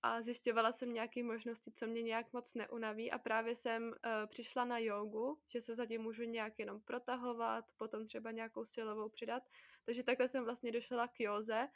a 0.02 0.22
zjišťovala 0.22 0.72
jsem 0.72 0.92
nějaké 0.92 1.22
možnosti, 1.22 1.72
co 1.72 1.86
mě 1.86 2.02
nějak 2.02 2.32
moc 2.32 2.54
neunaví 2.54 3.10
a 3.10 3.18
právě 3.18 3.56
jsem 3.56 3.82
uh, 3.88 3.94
přišla 4.26 4.64
na 4.64 4.78
jogu, 4.78 5.40
že 5.48 5.60
se 5.60 5.74
zatím 5.74 6.02
můžu 6.02 6.22
nějak 6.22 6.58
jenom 6.58 6.80
protahovat, 6.80 7.64
potom 7.76 8.06
třeba 8.06 8.30
nějakou 8.30 8.64
silovou 8.64 9.08
přidat. 9.08 9.42
Takže 9.84 10.02
takhle 10.02 10.28
jsem 10.28 10.44
vlastně 10.44 10.72
došla 10.72 11.08
k 11.08 11.20
józe 11.20 11.68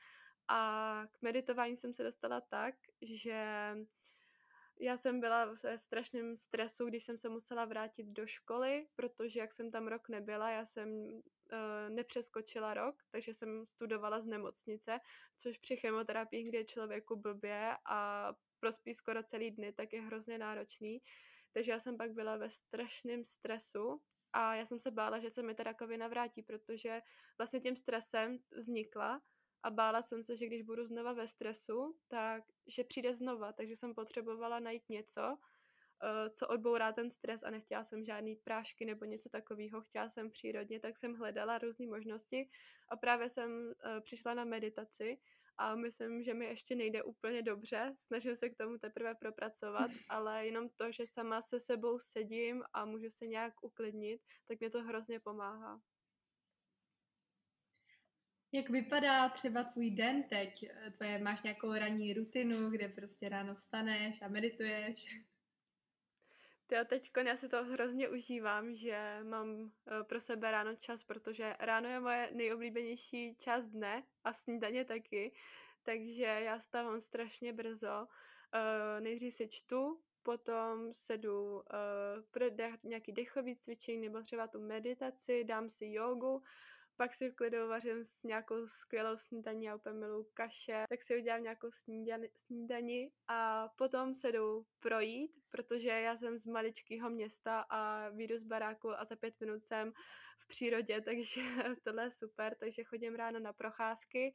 a 0.49 1.03
k 1.13 1.23
meditování 1.23 1.77
jsem 1.77 1.95
se 1.95 2.03
dostala 2.03 2.41
tak, 2.41 2.75
že 3.03 3.75
já 4.81 4.97
jsem 4.97 5.21
byla 5.21 5.55
ve 5.65 5.79
strašném 5.79 6.37
stresu, 6.37 6.87
když 6.87 7.05
jsem 7.05 7.19
se 7.19 7.29
musela 7.29 7.65
vrátit 7.65 8.07
do 8.07 8.27
školy, 8.27 8.87
protože 8.97 9.41
jak 9.41 9.53
jsem 9.53 9.71
tam 9.71 9.87
rok 9.87 10.09
nebyla, 10.09 10.51
já 10.51 10.65
jsem 10.65 10.89
uh, 10.89 11.21
nepřeskočila 11.89 12.75
rok, 12.75 13.03
takže 13.11 13.35
jsem 13.35 13.67
studovala 13.67 14.21
z 14.21 14.27
nemocnice, 14.27 15.01
což 15.37 15.59
při 15.59 15.77
chemoterapii, 15.77 16.43
kde 16.43 16.59
je 16.59 16.65
člověku 16.65 17.17
blbě 17.17 17.77
a 17.85 18.33
prospí 18.61 18.95
skoro 18.95 19.23
celý 19.23 19.51
dny, 19.51 19.73
tak 19.73 19.93
je 19.93 20.01
hrozně 20.01 20.39
náročný. 20.39 21.03
Takže 21.53 21.71
já 21.71 21.79
jsem 21.79 21.97
pak 21.97 22.13
byla 22.13 22.37
ve 22.37 22.51
strašném 22.51 23.25
stresu 23.25 24.03
a 24.33 24.55
já 24.55 24.67
jsem 24.67 24.81
se 24.81 24.91
bála, 24.91 25.19
že 25.19 25.31
se 25.31 25.43
mi 25.43 25.55
ta 25.55 25.63
rakovina 25.63 26.09
vrátí, 26.09 26.43
protože 26.43 27.03
vlastně 27.39 27.61
tím 27.61 27.77
stresem 27.77 28.39
vznikla 28.51 29.23
a 29.66 29.70
bála 29.70 30.02
jsem 30.02 30.22
se, 30.22 30.37
že 30.37 30.46
když 30.46 30.62
budu 30.62 30.87
znova 30.87 31.12
ve 31.12 31.29
stresu, 31.29 31.96
tak 32.09 32.42
že 32.66 32.85
přijde 32.85 33.14
znova, 33.14 33.52
takže 33.52 33.76
jsem 33.76 33.94
potřebovala 33.94 34.59
najít 34.61 34.88
něco, 34.88 35.38
eh, 36.02 36.31
co 36.31 36.48
odbourá 36.48 36.92
ten 36.92 37.11
stres 37.11 37.42
a 37.42 37.50
nechtěla 37.50 37.85
jsem 37.85 38.05
žádný 38.05 38.37
prášky 38.37 38.85
nebo 38.85 39.05
něco 39.05 39.29
takového, 39.29 39.81
chtěla 39.81 40.09
jsem 40.09 40.31
přírodně, 40.31 40.81
tak 40.81 40.96
jsem 40.96 41.14
hledala 41.14 41.59
různé 41.59 41.87
možnosti 41.87 42.48
a 42.88 42.96
právě 42.96 43.29
jsem 43.29 43.72
eh, 43.85 44.00
přišla 44.00 44.35
na 44.35 44.44
meditaci 44.44 45.18
a 45.59 45.74
myslím, 45.74 46.22
že 46.22 46.35
mi 46.35 46.44
ještě 46.44 46.74
nejde 46.74 47.02
úplně 47.02 47.42
dobře, 47.42 47.94
snažím 47.98 48.37
se 48.37 48.48
k 48.48 48.57
tomu 48.57 48.79
teprve 48.79 49.14
propracovat, 49.14 49.90
ale 50.11 50.46
jenom 50.46 50.68
to, 50.68 50.92
že 50.92 51.07
sama 51.07 51.42
se 51.42 51.61
sebou 51.61 51.98
sedím 51.98 52.62
a 52.72 52.85
můžu 52.85 53.11
se 53.11 53.26
nějak 53.26 53.55
uklidnit, 53.62 54.22
tak 54.48 54.61
mě 54.61 54.70
to 54.70 54.83
hrozně 54.83 55.20
pomáhá. 55.20 55.81
Jak 58.57 58.71
vypadá 58.71 59.29
třeba 59.29 59.64
tvůj 59.64 59.90
den 59.90 60.23
teď? 60.23 60.71
Tvoje, 60.92 61.19
máš 61.19 61.42
nějakou 61.42 61.73
ranní 61.73 62.14
rutinu, 62.14 62.71
kde 62.71 62.88
prostě 62.88 63.29
ráno 63.29 63.55
vstaneš 63.55 64.23
a 64.23 64.29
medituješ? 64.29 65.21
Jo, 66.71 66.85
teď 66.87 67.11
já 67.27 67.37
si 67.37 67.49
to 67.49 67.64
hrozně 67.64 68.09
užívám, 68.09 68.75
že 68.75 69.19
mám 69.23 69.71
eh, 70.01 70.05
pro 70.05 70.21
sebe 70.21 70.51
ráno 70.51 70.77
čas, 70.77 71.05
protože 71.05 71.55
ráno 71.61 71.88
je 71.88 72.01
moje 72.01 72.31
nejoblíbenější 72.33 73.37
část 73.37 73.66
dne 73.66 74.03
a 74.25 74.33
snídaně 74.33 74.85
taky, 74.85 75.35
takže 75.83 76.25
já 76.25 76.61
stávám 76.61 77.01
strašně 77.01 77.53
brzo. 77.53 78.07
Eh, 78.55 79.01
nejdřív 79.01 79.35
si 79.35 79.49
čtu, 79.49 80.01
potom 80.23 80.92
se 80.92 81.19
jdu 81.19 81.55
uh, 81.55 81.61
pro 82.31 82.45
nějaký 82.83 83.12
dechový 83.12 83.57
cvičení 83.57 84.09
nebo 84.09 84.23
třeba 84.23 84.47
tu 84.47 84.61
meditaci, 84.61 85.45
dám 85.45 85.69
si 85.69 85.87
jogu, 85.87 86.42
pak 86.97 87.15
si 87.15 87.31
v 87.31 87.35
klidu 87.35 87.69
vařím 87.69 88.05
s 88.05 88.23
nějakou 88.23 88.67
skvělou 88.67 89.17
snídaní, 89.17 89.65
já 89.65 89.77
úplně 89.77 89.99
miluji 89.99 90.27
kaše, 90.35 90.85
tak 90.89 91.03
si 91.03 91.17
udělám 91.17 91.43
nějakou 91.43 91.71
snídani, 91.71 92.31
snídani 92.37 93.13
a 93.29 93.69
potom 93.69 94.15
se 94.15 94.33
jdu 94.33 94.67
projít, 94.81 95.31
protože 95.51 95.89
já 95.89 96.17
jsem 96.17 96.39
z 96.39 96.47
maličkého 96.47 97.11
města 97.11 97.61
a 97.61 98.09
vyjdu 98.09 98.39
z 98.39 98.43
baráku 98.43 98.91
a 98.91 99.05
za 99.05 99.17
pět 99.17 99.41
minut 99.41 99.65
jsem 99.65 99.93
v 100.39 100.49
přírodě, 100.49 101.01
takže 101.05 101.41
tohle 101.85 102.05
je 102.05 102.11
super, 102.11 102.55
takže 102.55 102.85
chodím 102.85 103.15
ráno 103.15 103.39
na 103.41 103.53
procházky 103.53 104.35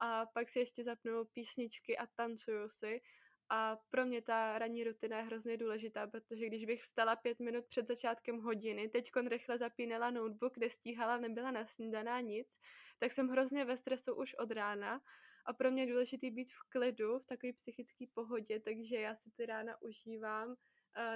a 0.00 0.26
pak 0.26 0.48
si 0.48 0.58
ještě 0.58 0.84
zapnu 0.84 1.24
písničky 1.24 1.98
a 1.98 2.06
tancuju 2.06 2.68
si 2.68 3.00
a 3.48 3.76
pro 3.90 4.06
mě 4.06 4.22
ta 4.22 4.58
ranní 4.58 4.84
rutina 4.84 5.16
je 5.16 5.22
hrozně 5.22 5.56
důležitá, 5.56 6.06
protože 6.06 6.46
když 6.46 6.64
bych 6.64 6.82
vstala 6.82 7.16
pět 7.16 7.40
minut 7.40 7.66
před 7.66 7.86
začátkem 7.86 8.38
hodiny, 8.38 8.88
teď 8.88 9.10
rychle 9.28 9.58
zapínala 9.58 10.10
notebook, 10.10 10.56
nestíhala, 10.56 11.16
nebyla 11.16 11.50
nasnídaná 11.50 12.20
nic, 12.20 12.60
tak 12.98 13.12
jsem 13.12 13.28
hrozně 13.28 13.64
ve 13.64 13.76
stresu 13.76 14.14
už 14.14 14.34
od 14.34 14.50
rána 14.50 15.00
a 15.44 15.52
pro 15.52 15.70
mě 15.70 15.82
je 15.82 15.86
důležité 15.86 16.30
být 16.30 16.50
v 16.50 16.68
klidu, 16.68 17.18
v 17.18 17.26
takové 17.26 17.52
psychické 17.52 18.04
pohodě, 18.14 18.60
takže 18.60 18.96
já 18.96 19.14
si 19.14 19.30
ty 19.30 19.46
rána 19.46 19.82
užívám, 19.82 20.56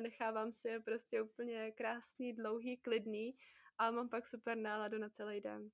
nechávám 0.01 0.53
si 0.53 0.69
je 0.69 0.81
prostě 0.81 1.23
úplně 1.23 1.73
krásný, 1.73 2.33
dlouhý, 2.33 2.77
klidný 2.77 3.37
a 3.79 3.91
mám 3.91 4.09
pak 4.09 4.27
super 4.27 4.57
náladu 4.57 4.99
na 4.99 5.09
celý 5.09 5.41
den. 5.41 5.71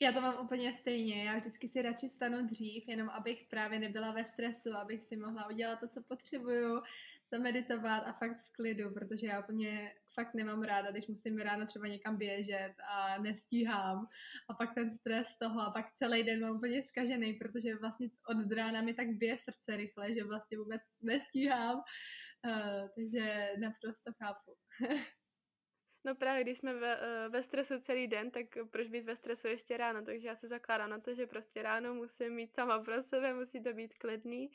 Já 0.00 0.12
to 0.12 0.20
mám 0.20 0.44
úplně 0.44 0.72
stejně. 0.72 1.24
Já 1.24 1.38
vždycky 1.38 1.68
si 1.68 1.82
radši 1.82 2.08
vstanu 2.08 2.46
dřív, 2.46 2.88
jenom 2.88 3.08
abych 3.08 3.46
právě 3.50 3.78
nebyla 3.78 4.12
ve 4.12 4.24
stresu, 4.24 4.76
abych 4.76 5.04
si 5.04 5.16
mohla 5.16 5.48
udělat 5.48 5.80
to, 5.80 5.88
co 5.88 6.02
potřebuju, 6.02 6.82
zameditovat 7.32 8.02
a 8.06 8.12
fakt 8.12 8.36
v 8.36 8.52
klidu, 8.52 8.90
protože 8.94 9.26
já 9.26 9.40
úplně 9.40 9.94
fakt 10.14 10.34
nemám 10.34 10.62
ráda, 10.62 10.90
když 10.90 11.06
musím 11.06 11.38
ráno 11.38 11.66
třeba 11.66 11.86
někam 11.86 12.16
běžet 12.16 12.74
a 12.90 13.18
nestíhám 13.18 14.06
a 14.48 14.54
pak 14.54 14.74
ten 14.74 14.90
stres 14.90 15.28
z 15.28 15.38
toho 15.38 15.60
a 15.60 15.70
pak 15.70 15.92
celý 15.92 16.22
den 16.22 16.40
mám 16.40 16.56
úplně 16.56 16.82
zkažený, 16.82 17.32
protože 17.32 17.76
vlastně 17.76 18.10
od 18.28 18.52
rána 18.52 18.82
mi 18.82 18.94
tak 18.94 19.06
bije 19.08 19.38
srdce 19.38 19.76
rychle, 19.76 20.14
že 20.14 20.24
vlastně 20.24 20.58
vůbec 20.58 20.82
nestíhám, 21.02 21.76
uh, 21.76 22.88
takže 22.96 23.52
naprosto 23.58 24.12
chápu. 24.22 24.54
No 26.04 26.14
právě, 26.14 26.44
když 26.44 26.58
jsme 26.58 26.74
ve, 26.74 26.96
eh, 26.96 27.28
ve 27.28 27.42
stresu 27.42 27.80
celý 27.80 28.06
den, 28.06 28.30
tak 28.30 28.46
proč 28.70 28.88
být 28.88 29.04
ve 29.04 29.16
stresu 29.16 29.46
ještě 29.46 29.76
ráno? 29.76 30.04
Takže 30.04 30.28
já 30.28 30.34
se 30.34 30.48
zakládám 30.48 30.90
na 30.90 31.00
to, 31.00 31.14
že 31.14 31.26
prostě 31.26 31.62
ráno 31.62 31.94
musím 31.94 32.34
mít 32.34 32.54
sama 32.54 32.78
pro 32.78 33.02
sebe, 33.02 33.34
musí 33.34 33.62
to 33.62 33.72
být 33.72 33.94
klidný 33.94 34.50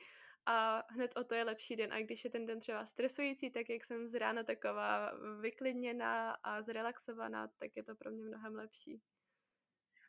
a 0.45 0.83
hned 0.89 1.17
o 1.17 1.23
to 1.23 1.35
je 1.35 1.43
lepší 1.43 1.75
den. 1.75 1.93
A 1.93 2.01
když 2.01 2.23
je 2.23 2.29
ten 2.29 2.45
den 2.45 2.59
třeba 2.59 2.85
stresující, 2.85 3.51
tak 3.51 3.69
jak 3.69 3.85
jsem 3.85 4.07
z 4.07 4.19
rána 4.19 4.43
taková 4.43 5.11
vyklidněná 5.41 6.31
a 6.31 6.61
zrelaxovaná, 6.61 7.47
tak 7.47 7.71
je 7.75 7.83
to 7.83 7.95
pro 7.95 8.11
mě 8.11 8.23
mnohem 8.23 8.55
lepší. 8.55 9.01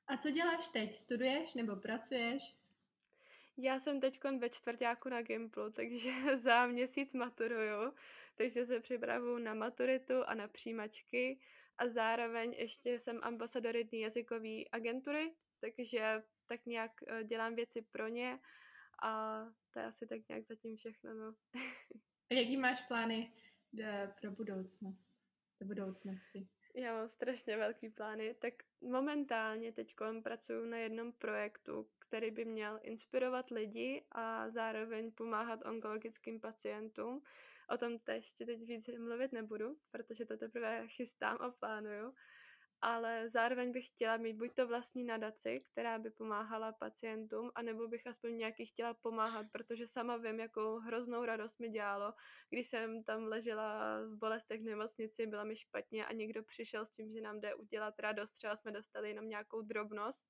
A 0.07 0.17
co 0.17 0.31
děláš 0.31 0.69
teď? 0.69 0.95
Studuješ 0.95 1.55
nebo 1.55 1.77
pracuješ? 1.77 2.57
Já 3.57 3.79
jsem 3.79 4.01
teď 4.01 4.21
ve 4.39 4.51
čtvrtáku 4.51 5.09
na 5.09 5.23
Gimplu, 5.23 5.71
takže 5.71 6.11
za 6.37 6.67
měsíc 6.67 7.15
maturuju, 7.15 7.93
takže 8.41 8.65
se 8.65 8.81
připravuju 8.81 9.39
na 9.39 9.55
maturitu 9.55 10.15
a 10.27 10.35
na 10.35 10.49
přijímačky 10.49 11.39
a 11.79 11.89
zároveň 11.89 12.53
ještě 12.53 12.99
jsem 12.99 13.21
ambasador 13.23 13.77
jedné 13.77 13.99
jazykové 13.99 14.65
agentury, 14.73 15.35
takže 15.61 16.23
tak 16.47 16.67
nějak 16.67 16.91
eh, 17.07 17.25
dělám 17.25 17.55
věci 17.55 17.83
pro 17.83 18.09
ně 18.09 18.39
a 19.03 19.43
to 19.71 19.79
je 19.79 19.85
asi 19.85 20.07
tak 20.07 20.29
nějak 20.29 20.47
zatím 20.47 20.77
všechno, 20.77 21.15
no. 21.15 21.35
Jaký 22.33 22.57
máš 22.57 22.83
plány 22.83 23.33
eh, 23.81 24.15
pro 24.21 24.31
budoucnost, 24.31 25.05
do 25.61 25.67
budoucnosti? 25.67 26.49
Já 26.75 26.95
mám 26.95 27.09
strašně 27.09 27.57
velký 27.57 27.89
plány, 27.89 28.35
tak 28.35 28.55
momentálně 28.81 29.73
teď 29.73 29.95
pracuji 30.23 30.67
na 30.67 30.79
jednom 30.79 31.13
projektu, 31.13 31.89
který 31.99 32.31
by 32.31 32.45
měl 32.45 32.81
inspirovat 32.83 33.51
lidi 33.51 34.05
a 34.13 34.51
zároveň 34.51 35.13
pomáhat 35.13 35.67
onkologickým 35.67 36.41
pacientům. 36.41 37.23
O 37.71 37.79
tom 37.79 37.99
ještě 38.13 38.47
teď 38.47 38.61
víc 38.61 38.89
mluvit 38.89 39.33
nebudu, 39.33 39.77
protože 39.91 40.25
to 40.25 40.37
teprve 40.37 40.89
chystám 40.89 41.37
a 41.41 41.51
plánuju 41.51 42.15
ale 42.83 43.29
zároveň 43.29 43.73
bych 43.73 43.87
chtěla 43.87 44.17
mít 44.17 44.37
buď 44.37 44.55
to 44.55 44.67
vlastní 44.67 45.05
nadaci, 45.05 45.59
která 45.73 45.99
by 45.99 46.11
pomáhala 46.11 46.73
pacientům, 46.73 47.51
anebo 47.55 47.89
bych 47.89 48.07
aspoň 48.07 48.37
nějaký 48.37 48.67
chtěla 48.67 48.95
pomáhat, 48.95 49.47
protože 49.53 49.87
sama 49.87 50.17
vím, 50.17 50.41
jakou 50.41 50.79
hroznou 50.79 51.25
radost 51.25 51.61
mi 51.61 51.69
dělalo, 51.69 52.15
když 52.51 52.69
jsem 52.69 53.05
tam 53.05 53.25
ležela 53.25 54.01
v 54.03 54.17
bolestech 54.17 54.61
v 54.61 54.65
nemocnici, 54.65 55.27
byla 55.27 55.45
mi 55.45 55.57
špatně 55.57 56.07
a 56.07 56.13
někdo 56.13 56.43
přišel 56.43 56.87
s 56.87 56.91
tím, 56.91 57.13
že 57.13 57.21
nám 57.21 57.41
jde 57.41 57.55
udělat 57.55 57.99
radost, 57.99 58.33
třeba 58.33 58.57
jsme 58.57 58.73
dostali 58.73 59.09
jenom 59.09 59.29
nějakou 59.29 59.63
drobnost, 59.63 60.27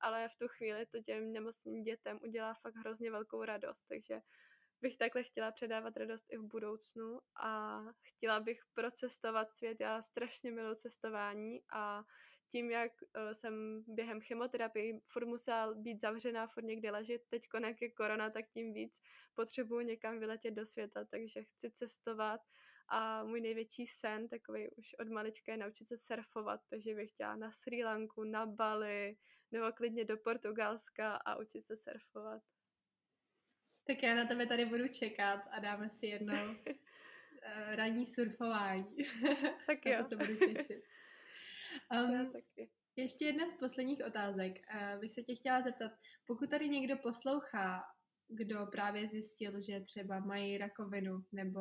ale 0.00 0.28
v 0.28 0.36
tu 0.36 0.48
chvíli 0.48 0.86
to 0.86 1.02
těm 1.02 1.32
nemocným 1.32 1.82
dětem 1.82 2.18
udělá 2.22 2.54
fakt 2.54 2.74
hrozně 2.74 3.10
velkou 3.10 3.44
radost, 3.44 3.82
takže 3.88 4.20
bych 4.80 4.96
takhle 4.96 5.22
chtěla 5.22 5.52
předávat 5.52 5.96
radost 5.96 6.32
i 6.32 6.36
v 6.36 6.42
budoucnu 6.42 7.20
a 7.42 7.80
chtěla 8.02 8.40
bych 8.40 8.60
procestovat 8.74 9.54
svět. 9.54 9.80
Já 9.80 10.02
strašně 10.02 10.50
miluji 10.50 10.76
cestování 10.76 11.62
a 11.72 12.04
tím, 12.48 12.70
jak 12.70 12.92
uh, 13.02 13.32
jsem 13.32 13.84
během 13.86 14.20
chemoterapie 14.20 15.00
furt 15.06 15.26
musela 15.26 15.74
být 15.74 16.00
zavřená, 16.00 16.46
furt 16.46 16.64
někde 16.64 16.90
ležet, 16.90 17.22
teď 17.28 17.42
jak 17.62 17.82
je 17.82 17.90
korona, 17.90 18.30
tak 18.30 18.44
tím 18.48 18.72
víc 18.72 19.00
potřebuji 19.34 19.80
někam 19.80 20.18
vyletět 20.18 20.54
do 20.54 20.66
světa, 20.66 21.04
takže 21.04 21.42
chci 21.42 21.70
cestovat 21.70 22.40
a 22.88 23.24
můj 23.24 23.40
největší 23.40 23.86
sen, 23.86 24.28
takový 24.28 24.68
už 24.70 24.94
od 25.00 25.08
malička, 25.08 25.52
je 25.52 25.58
naučit 25.58 25.88
se 25.88 25.98
surfovat, 25.98 26.60
takže 26.70 26.94
bych 26.94 27.10
chtěla 27.10 27.36
na 27.36 27.52
Sri 27.52 27.84
Lanku, 27.84 28.24
na 28.24 28.46
Bali, 28.46 29.16
nebo 29.50 29.72
klidně 29.72 30.04
do 30.04 30.16
Portugalska 30.16 31.16
a 31.16 31.36
učit 31.36 31.66
se 31.66 31.76
surfovat. 31.76 32.42
Tak 33.86 34.02
já 34.02 34.14
na 34.14 34.26
tebe 34.26 34.46
tady 34.46 34.64
budu 34.66 34.88
čekat 34.88 35.40
a 35.50 35.60
dáme 35.60 35.88
si 35.88 36.06
jednou 36.06 36.34
uh, 36.68 37.74
ranní 37.74 38.06
surfování. 38.06 38.96
Tak 39.66 39.86
jo. 39.86 40.04
to 40.04 40.08
se 40.08 40.16
budu 40.16 40.54
těšit. 40.54 40.82
Um, 41.94 42.32
taky. 42.32 42.70
Ještě 42.96 43.24
jedna 43.24 43.46
z 43.46 43.54
posledních 43.54 44.04
otázek. 44.06 44.52
Uh, 44.74 45.00
bych 45.00 45.12
se 45.12 45.22
tě 45.22 45.34
chtěla 45.34 45.62
zeptat, 45.62 45.92
pokud 46.26 46.50
tady 46.50 46.68
někdo 46.68 46.96
poslouchá, 46.96 47.82
kdo 48.28 48.66
právě 48.66 49.08
zjistil, 49.08 49.60
že 49.60 49.80
třeba 49.80 50.20
mají 50.20 50.58
rakovinu 50.58 51.24
nebo 51.32 51.60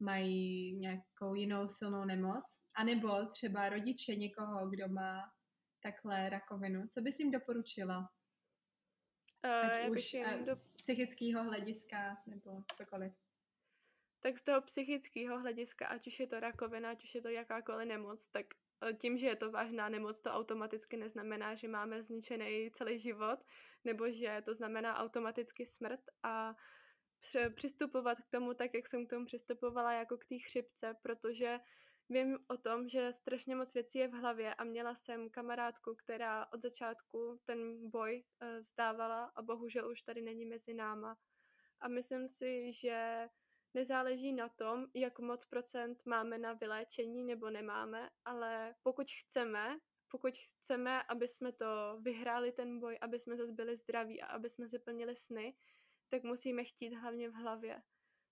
mají 0.00 0.76
nějakou 0.76 1.34
jinou 1.34 1.68
silnou 1.68 2.04
nemoc, 2.04 2.44
anebo 2.76 3.26
třeba 3.26 3.68
rodiče 3.68 4.14
někoho, 4.16 4.68
kdo 4.70 4.88
má 4.88 5.22
takhle 5.82 6.28
rakovinu, 6.28 6.88
co 6.88 7.00
bys 7.00 7.18
jim 7.18 7.30
doporučila? 7.30 8.08
Uh, 9.46 9.90
už 9.90 10.14
uh, 10.14 10.44
do... 10.44 10.56
z 10.56 10.68
psychického 10.68 11.44
hlediska 11.44 12.16
nebo 12.26 12.62
cokoliv. 12.76 13.12
Tak 14.20 14.38
z 14.38 14.42
toho 14.42 14.60
psychického 14.60 15.38
hlediska, 15.40 15.86
ať 15.86 16.06
už 16.06 16.20
je 16.20 16.26
to 16.26 16.40
rakovina, 16.40 16.90
ať 16.90 17.04
už 17.04 17.14
je 17.14 17.22
to 17.22 17.28
jakákoliv 17.28 17.88
nemoc, 17.88 18.26
tak 18.26 18.46
eh, 18.82 18.92
tím, 18.94 19.18
že 19.18 19.26
je 19.26 19.36
to 19.36 19.50
vážná 19.50 19.88
nemoc, 19.88 20.20
to 20.20 20.30
automaticky 20.30 20.96
neznamená, 20.96 21.54
že 21.54 21.68
máme 21.68 22.02
zničený 22.02 22.70
celý 22.74 22.98
život, 22.98 23.38
nebo 23.84 24.10
že 24.10 24.42
to 24.44 24.54
znamená 24.54 24.98
automaticky 24.98 25.66
smrt 25.66 26.00
a 26.22 26.54
přistupovat 27.54 28.18
k 28.20 28.30
tomu 28.30 28.54
tak, 28.54 28.74
jak 28.74 28.86
jsem 28.86 29.06
k 29.06 29.10
tomu 29.10 29.26
přistupovala 29.26 29.92
jako 29.92 30.16
k 30.18 30.24
té 30.26 30.38
chřipce, 30.38 30.94
protože 31.02 31.58
Vím 32.08 32.38
o 32.48 32.56
tom, 32.56 32.88
že 32.88 33.12
strašně 33.12 33.56
moc 33.56 33.74
věcí 33.74 33.98
je 33.98 34.08
v 34.08 34.12
hlavě 34.12 34.54
a 34.54 34.64
měla 34.64 34.94
jsem 34.94 35.30
kamarádku, 35.30 35.94
která 35.94 36.52
od 36.52 36.62
začátku 36.62 37.40
ten 37.44 37.90
boj 37.90 38.24
uh, 38.42 38.58
vzdávala 38.60 39.24
a 39.24 39.42
bohužel 39.42 39.90
už 39.90 40.02
tady 40.02 40.22
není 40.22 40.46
mezi 40.46 40.74
náma. 40.74 41.18
A 41.80 41.88
myslím 41.88 42.28
si, 42.28 42.72
že 42.72 43.28
nezáleží 43.74 44.32
na 44.32 44.48
tom, 44.48 44.86
jak 44.94 45.18
moc 45.18 45.44
procent 45.44 46.06
máme 46.06 46.38
na 46.38 46.52
vyléčení 46.52 47.24
nebo 47.24 47.50
nemáme, 47.50 48.10
ale 48.24 48.74
pokud 48.82 49.06
chceme, 49.10 49.78
pokud 50.08 50.34
chceme, 50.36 51.02
aby 51.02 51.28
jsme 51.28 51.52
to 51.52 51.98
vyhráli 52.02 52.52
ten 52.52 52.80
boj, 52.80 52.98
aby 53.00 53.18
jsme 53.18 53.36
zase 53.36 53.52
byli 53.52 53.76
zdraví 53.76 54.22
a 54.22 54.26
aby 54.26 54.50
jsme 54.50 54.68
si 54.68 54.78
plnili 54.78 55.16
sny, 55.16 55.56
tak 56.08 56.22
musíme 56.22 56.64
chtít 56.64 56.94
hlavně 56.94 57.28
v 57.28 57.34
hlavě 57.34 57.82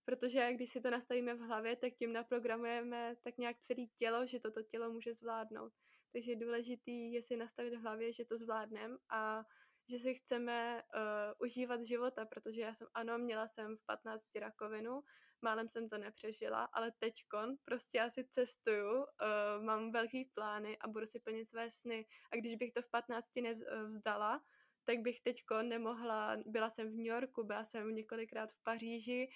protože 0.05 0.53
když 0.53 0.71
si 0.71 0.81
to 0.81 0.91
nastavíme 0.91 1.35
v 1.35 1.41
hlavě, 1.41 1.77
tak 1.77 1.93
tím 1.93 2.13
naprogramujeme 2.13 3.15
tak 3.23 3.39
nějak 3.39 3.59
celé 3.59 3.87
tělo, 3.97 4.27
že 4.27 4.41
toto 4.41 4.63
tělo 4.63 4.93
může 4.93 5.15
zvládnout. 5.15 5.73
Takže 6.13 6.37
důležitý 6.37 7.13
je 7.13 7.23
si 7.23 7.37
nastavit 7.37 7.75
v 7.75 7.81
hlavě, 7.81 8.13
že 8.13 8.25
to 8.25 8.37
zvládneme 8.37 8.97
a 9.11 9.45
že 9.91 9.99
si 9.99 10.15
chceme 10.15 10.83
uh, 10.83 11.47
užívat 11.47 11.83
života, 11.83 12.25
protože 12.27 12.61
já 12.61 12.75
jsem, 12.75 12.89
ano, 12.95 13.19
měla 13.19 13.49
jsem 13.49 13.77
v 13.77 13.87
15 13.87 14.35
rakovinu, 14.37 15.03
málem 15.43 15.69
jsem 15.69 15.89
to 15.89 15.99
nepřežila, 15.99 16.65
ale 16.65 16.93
teďkon 16.99 17.57
prostě 17.65 17.99
já 17.99 18.11
si 18.11 18.25
cestuju, 18.25 18.97
uh, 18.97 19.65
mám 19.65 19.93
velký 19.93 20.25
plány 20.25 20.79
a 20.79 20.89
budu 20.89 21.07
si 21.07 21.21
plnit 21.21 21.49
své 21.49 21.71
sny. 21.71 22.07
A 22.33 22.37
když 22.37 22.57
bych 22.57 22.73
to 22.73 22.83
v 22.83 22.91
15 22.91 23.37
nevzdala, 23.37 24.45
tak 24.85 24.99
bych 24.99 25.21
teďko 25.21 25.63
nemohla, 25.63 26.37
byla 26.47 26.71
jsem 26.71 26.89
v 26.89 26.97
New 26.97 27.07
Yorku, 27.07 27.45
byla 27.45 27.65
jsem 27.65 27.95
několikrát 27.95 28.53
v 28.53 28.63
Paříži, 28.63 29.29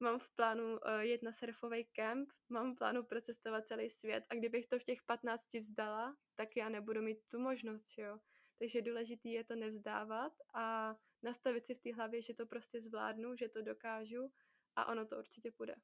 mám 0.00 0.18
v 0.18 0.28
plánu 0.28 0.64
uh, 0.64 1.00
jet 1.00 1.22
na 1.22 1.32
surfový 1.32 1.84
kemp, 1.84 2.28
mám 2.48 2.74
v 2.74 2.78
plánu 2.78 3.04
procestovat 3.04 3.66
celý 3.66 3.90
svět 3.90 4.24
a 4.30 4.34
kdybych 4.34 4.66
to 4.66 4.78
v 4.78 4.84
těch 4.84 5.02
15 5.02 5.54
vzdala, 5.54 6.16
tak 6.34 6.56
já 6.56 6.68
nebudu 6.68 7.02
mít 7.02 7.18
tu 7.28 7.38
možnost, 7.38 7.98
jo. 7.98 8.18
Takže 8.58 8.82
důležitý 8.82 9.32
je 9.32 9.44
to 9.44 9.54
nevzdávat 9.54 10.32
a 10.54 10.96
nastavit 11.22 11.66
si 11.66 11.74
v 11.74 11.78
té 11.78 11.94
hlavě, 11.94 12.22
že 12.22 12.34
to 12.34 12.46
prostě 12.46 12.80
zvládnu, 12.80 13.36
že 13.36 13.48
to 13.48 13.62
dokážu 13.62 14.32
a 14.76 14.86
ono 14.88 15.06
to 15.06 15.18
určitě 15.18 15.52
půjde. 15.52 15.74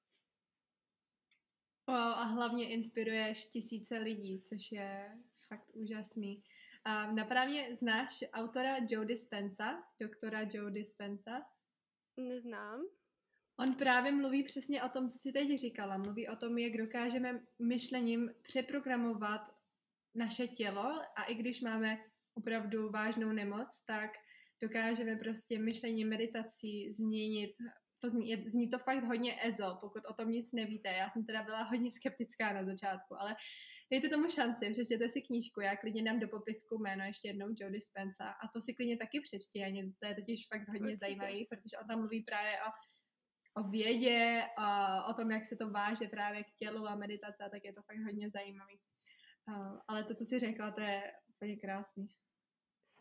Wow, 1.86 1.96
a 1.96 2.22
hlavně 2.22 2.68
inspiruješ 2.68 3.44
tisíce 3.44 3.98
lidí, 3.98 4.42
což 4.42 4.72
je 4.72 5.18
fakt 5.48 5.70
úžasný. 5.72 6.42
A 6.84 7.12
napadá 7.12 7.44
mě, 7.44 7.76
znáš 7.76 8.24
autora 8.32 8.76
Joe 8.88 9.06
Dispenza, 9.06 9.82
doktora 10.00 10.40
Joe 10.52 10.70
Dispenza? 10.70 11.40
Neznám. 12.16 12.82
On 13.62 13.74
právě 13.74 14.12
mluví 14.12 14.42
přesně 14.42 14.82
o 14.82 14.88
tom, 14.88 15.10
co 15.10 15.18
si 15.18 15.32
teď 15.32 15.58
říkala. 15.58 15.98
Mluví 15.98 16.28
o 16.28 16.36
tom, 16.36 16.58
jak 16.58 16.76
dokážeme 16.76 17.40
myšlením 17.58 18.30
přeprogramovat 18.42 19.40
naše 20.14 20.48
tělo 20.48 21.00
a 21.16 21.24
i 21.24 21.34
když 21.34 21.60
máme 21.60 21.98
opravdu 22.34 22.90
vážnou 22.90 23.32
nemoc, 23.32 23.84
tak 23.86 24.10
dokážeme 24.62 25.16
prostě 25.16 25.58
myšlení 25.58 26.04
meditací 26.04 26.92
změnit. 26.92 27.50
To 27.98 28.10
zní, 28.10 28.44
zní 28.46 28.70
to 28.70 28.78
fakt 28.78 29.04
hodně 29.04 29.46
ezo, 29.46 29.78
pokud 29.80 30.02
o 30.10 30.14
tom 30.14 30.30
nic 30.30 30.52
nevíte. 30.52 30.88
Já 30.88 31.08
jsem 31.08 31.26
teda 31.26 31.42
byla 31.42 31.62
hodně 31.62 31.90
skeptická 31.90 32.52
na 32.52 32.64
začátku, 32.64 33.20
ale 33.20 33.36
dejte 33.90 34.08
tomu 34.08 34.28
šanci, 34.28 34.70
přečtěte 34.70 35.08
si 35.08 35.22
knížku, 35.22 35.60
já 35.60 35.76
klidně 35.76 36.02
dám 36.02 36.20
do 36.20 36.28
popisku 36.28 36.78
jméno 36.78 37.04
ještě 37.04 37.28
jednou 37.28 37.46
Joe 37.60 37.72
Dispenza 37.72 38.28
a 38.28 38.48
to 38.48 38.60
si 38.60 38.74
klidně 38.74 38.96
taky 38.96 39.20
přečti, 39.20 39.58
to 39.98 40.06
je 40.06 40.14
totiž 40.14 40.48
fakt 40.48 40.68
hodně 40.68 40.80
Určitě. 40.80 40.98
zajímavý, 40.98 41.46
protože 41.50 41.78
on 41.82 41.86
tam 41.88 41.98
mluví 41.98 42.22
právě 42.22 42.52
o 42.68 42.91
o 43.54 43.62
vědě, 43.62 44.42
a 44.56 45.04
o 45.04 45.14
tom, 45.14 45.30
jak 45.30 45.46
se 45.46 45.56
to 45.56 45.70
váže 45.70 46.08
právě 46.08 46.44
k 46.44 46.54
tělu 46.56 46.86
a 46.86 46.94
meditace, 46.94 47.48
tak 47.50 47.64
je 47.64 47.72
to 47.72 47.82
fakt 47.82 47.98
hodně 48.04 48.30
zajímavý. 48.30 48.80
Ale 49.88 50.04
to, 50.04 50.14
co 50.14 50.24
jsi 50.24 50.38
řekla, 50.38 50.70
to 50.70 50.80
je 50.80 51.12
úplně 51.28 51.56
krásný. 51.56 52.08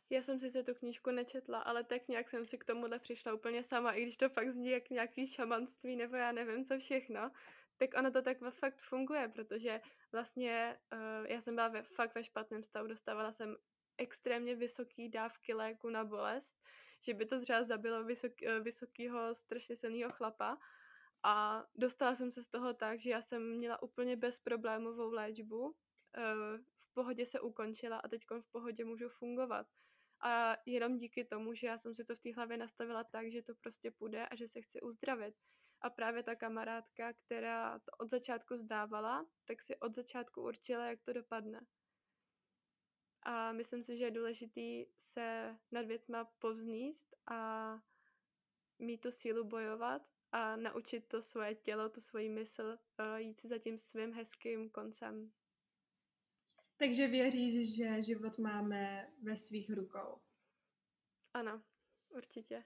Já 0.10 0.22
jsem 0.22 0.40
si 0.40 0.64
tu 0.64 0.74
knížku 0.74 1.12
nečetla, 1.12 1.60
ale 1.60 1.84
tak 1.84 2.08
nějak 2.08 2.30
jsem 2.30 2.46
si 2.46 2.58
k 2.58 2.66
tomuhle 2.66 3.00
přišla 3.00 3.34
úplně 3.34 3.64
sama, 3.64 3.92
i 3.92 4.02
když 4.02 4.18
to 4.18 4.30
fakt 4.30 4.52
zní 4.52 4.70
jak 4.70 4.90
nějaký 4.90 5.28
šamanství 5.28 5.96
nebo 5.96 6.16
já 6.16 6.32
nevím 6.32 6.66
co 6.66 6.80
všechno, 6.80 7.32
tak 7.78 7.90
ono 7.98 8.12
to 8.12 8.22
tak 8.22 8.38
fakt 8.50 8.78
funguje, 8.78 9.28
protože 9.28 9.82
vlastně 10.12 10.78
uh, 10.94 11.28
já 11.28 11.42
jsem 11.42 11.56
byla 11.56 11.68
ve, 11.68 11.84
fakt 11.84 12.16
ve 12.16 12.24
špatném 12.24 12.64
stavu, 12.64 12.88
dostávala 12.88 13.32
jsem 13.32 13.56
extrémně 13.98 14.56
vysoké 14.56 15.10
dávky 15.10 15.54
léku 15.54 15.90
na 15.90 16.04
bolest, 16.04 16.62
že 17.02 17.14
by 17.14 17.26
to 17.26 17.42
třeba 17.42 17.64
zabilo 17.64 18.04
vysok, 18.04 18.44
eh, 18.44 18.60
vysokého, 18.60 19.36
strašně 19.36 19.76
silného 19.76 20.12
chlapa. 20.12 20.58
A 21.24 21.66
dostala 21.76 22.16
jsem 22.16 22.32
se 22.32 22.44
z 22.44 22.48
toho 22.48 22.74
tak, 22.74 23.00
že 23.00 23.10
já 23.10 23.22
jsem 23.22 23.58
měla 23.58 23.84
úplně 23.84 24.16
bezproblémovou 24.16 25.12
léčbu, 25.12 25.76
eh, 26.18 26.22
v 26.80 26.94
pohodě 26.94 27.26
se 27.26 27.40
ukončila 27.40 27.98
a 27.98 28.08
teď 28.08 28.22
v 28.42 28.52
pohodě 28.52 28.86
můžu 28.86 29.10
fungovat. 29.10 29.68
A 30.24 30.58
jenom 30.66 30.98
díky 30.98 31.26
tomu, 31.26 31.54
že 31.54 31.68
já 31.68 31.78
jsem 31.78 31.96
si 31.96 32.04
to 32.04 32.16
v 32.16 32.20
té 32.20 32.34
hlavě 32.34 32.58
nastavila 32.58 33.04
tak, 33.04 33.32
že 33.32 33.42
to 33.42 33.56
prostě 33.56 33.92
půjde 33.92 34.28
a 34.28 34.36
že 34.36 34.48
se 34.48 34.62
chci 34.62 34.82
uzdravit. 34.82 35.36
A 35.82 35.90
právě 35.90 36.24
ta 36.24 36.36
kamarádka, 36.36 37.14
která 37.14 37.80
to 37.80 37.92
od 38.00 38.10
začátku 38.10 38.58
zdávala, 38.58 39.26
tak 39.46 39.62
si 39.62 39.78
od 39.80 39.96
začátku 39.96 40.42
určila, 40.42 40.86
jak 40.86 41.02
to 41.02 41.14
dopadne. 41.14 41.62
A 43.24 43.52
myslím 43.52 43.84
si, 43.84 43.98
že 43.98 44.04
je 44.04 44.12
důležitý 44.12 44.86
se 44.96 45.58
nad 45.72 45.86
věcma 45.86 46.26
povzníst 46.26 47.16
a 47.28 47.74
mít 48.80 49.02
tu 49.02 49.12
sílu 49.12 49.44
bojovat 49.44 50.02
a 50.32 50.56
naučit 50.56 51.08
to 51.08 51.22
svoje 51.22 51.56
tělo, 51.56 51.90
tu 51.90 52.02
svoji 52.02 52.30
mysl 52.30 52.64
uh, 53.00 53.16
jít 53.16 53.40
si 53.40 53.48
za 53.48 53.58
tím 53.58 53.78
svým 53.78 54.14
hezkým 54.14 54.70
koncem. 54.70 55.32
Takže 56.78 57.08
věříš, 57.08 57.76
že 57.76 58.02
život 58.02 58.38
máme 58.38 59.12
ve 59.24 59.38
svých 59.38 59.70
rukou? 59.70 60.22
Ano, 61.34 61.64
určitě. 62.10 62.64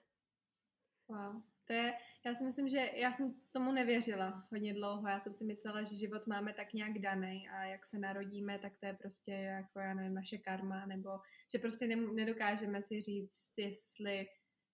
Wow. 1.08 1.55
To 1.68 1.74
je, 1.74 1.94
já 2.26 2.36
si 2.36 2.44
myslím, 2.44 2.70
že 2.70 2.92
já 2.96 3.12
jsem 3.12 3.34
tomu 3.52 3.72
nevěřila 3.72 4.48
hodně 4.52 4.74
dlouho. 4.74 5.08
Já 5.08 5.20
jsem 5.20 5.34
si 5.34 5.44
myslela, 5.44 5.84
že 5.84 5.96
život 5.96 6.28
máme 6.28 6.54
tak 6.54 6.74
nějak 6.74 7.00
daný 7.00 7.50
a 7.50 7.64
jak 7.64 7.86
se 7.86 7.98
narodíme, 7.98 8.60
tak 8.60 8.74
to 8.80 8.86
je 8.86 8.94
prostě 8.94 9.32
jako, 9.32 9.80
já 9.80 9.94
nevím, 9.94 10.14
naše 10.14 10.38
karma, 10.38 10.86
nebo 10.86 11.10
že 11.54 11.60
prostě 11.60 11.88
ne, 11.88 11.96
nedokážeme 11.96 12.84
si 12.84 13.02
říct, 13.02 13.54
jestli 13.58 14.28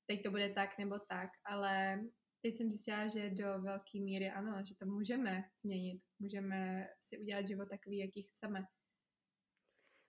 teď 0.06 0.23
to 0.23 0.32
bude 0.32 0.49
tak 0.49 0.77
nebo 0.77 0.99
tak, 0.99 1.30
ale 1.45 2.01
teď 2.41 2.56
jsem 2.56 2.71
zjistila, 2.71 3.08
že 3.08 3.30
do 3.30 3.62
velké 3.62 3.99
míry 3.99 4.30
ano, 4.30 4.63
že 4.63 4.75
to 4.75 4.86
můžeme 4.86 5.43
změnit. 5.63 6.01
Můžeme 6.19 6.88
si 7.04 7.17
udělat 7.17 7.47
život 7.47 7.69
takový, 7.69 7.97
jaký 7.97 8.21
chceme. 8.21 8.65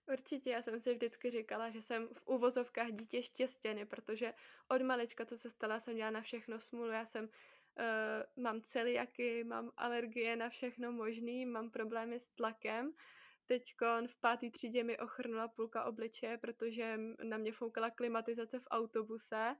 Určitě, 0.07 0.51
já 0.51 0.63
jsem 0.63 0.81
si 0.81 0.95
vždycky 0.95 1.31
říkala, 1.31 1.71
že 1.71 1.83
jsem 1.83 2.09
v 2.09 2.23
uvozovkách 2.27 2.93
dítě 2.93 3.23
štěstěny, 3.23 3.87
protože 3.87 4.35
od 4.69 4.83
malička, 4.83 5.27
co 5.27 5.37
se 5.37 5.51
stala, 5.51 5.81
jsem 5.81 5.95
měla 5.95 6.11
na 6.11 6.21
všechno 6.21 6.61
smůlu. 6.61 6.91
Já 6.91 7.07
jsem, 7.07 7.25
uh, 7.25 8.43
mám 8.45 8.63
celiaky, 8.63 9.45
mám 9.45 9.71
alergie 9.77 10.37
na 10.37 10.49
všechno 10.49 10.93
možný, 10.93 11.47
mám 11.47 11.71
problémy 11.71 12.21
s 12.21 12.29
tlakem. 12.29 12.93
Teď 13.47 13.75
v 14.07 14.21
páté 14.21 14.51
třídě 14.51 14.85
mi 14.85 14.99
ochrnula 14.99 15.49
půlka 15.49 15.85
obličeje, 15.85 16.39
protože 16.39 16.99
na 17.23 17.37
mě 17.37 17.53
foukala 17.53 17.91
klimatizace 17.91 18.61
v 18.61 18.69
autobuse. 18.71 19.57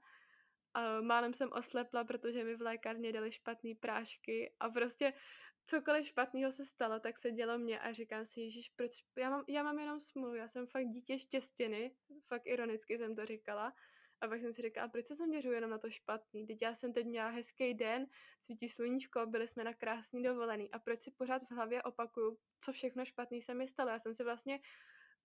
Uh, 0.77 1.05
málem 1.05 1.33
jsem 1.33 1.51
oslepla, 1.51 2.03
protože 2.03 2.43
mi 2.43 2.55
v 2.55 2.61
lékárně 2.61 3.11
dali 3.11 3.31
špatné 3.31 3.75
prášky 3.79 4.55
a 4.59 4.69
prostě 4.69 5.13
cokoliv 5.65 6.07
špatného 6.07 6.51
se 6.51 6.65
stalo, 6.65 6.99
tak 6.99 7.17
se 7.17 7.31
dělo 7.31 7.57
mě 7.57 7.79
a 7.79 7.93
říkám 7.93 8.25
si, 8.25 8.41
Ježíš, 8.41 8.69
proč, 8.69 8.91
já 9.17 9.29
mám, 9.29 9.43
já 9.47 9.63
mám 9.63 9.79
jenom 9.79 9.99
smůlu, 9.99 10.35
já 10.35 10.47
jsem 10.47 10.67
fakt 10.67 10.87
dítě 10.89 11.19
štěstěny, 11.19 11.95
fakt 12.27 12.45
ironicky 12.45 12.97
jsem 12.97 13.15
to 13.15 13.25
říkala. 13.25 13.73
A 14.21 14.27
pak 14.27 14.41
jsem 14.41 14.53
si 14.53 14.61
říkala, 14.61 14.87
proč 14.87 15.05
se 15.05 15.15
zaměřuji 15.15 15.51
jenom 15.51 15.69
na 15.69 15.77
to 15.77 15.89
špatný? 15.89 16.47
Teď 16.47 16.61
já 16.61 16.75
jsem 16.75 16.93
teď 16.93 17.05
měla 17.05 17.29
hezký 17.29 17.73
den, 17.73 18.07
svítí 18.41 18.69
sluníčko, 18.69 19.25
byli 19.25 19.47
jsme 19.47 19.63
na 19.63 19.73
krásný 19.73 20.23
dovolený. 20.23 20.71
A 20.71 20.79
proč 20.79 20.99
si 20.99 21.11
pořád 21.11 21.43
v 21.43 21.51
hlavě 21.51 21.83
opakuju, 21.83 22.37
co 22.59 22.71
všechno 22.71 23.05
špatný 23.05 23.41
se 23.41 23.53
mi 23.53 23.67
stalo? 23.67 23.89
Já 23.89 23.99
jsem 23.99 24.13
si 24.13 24.23
vlastně, 24.23 24.59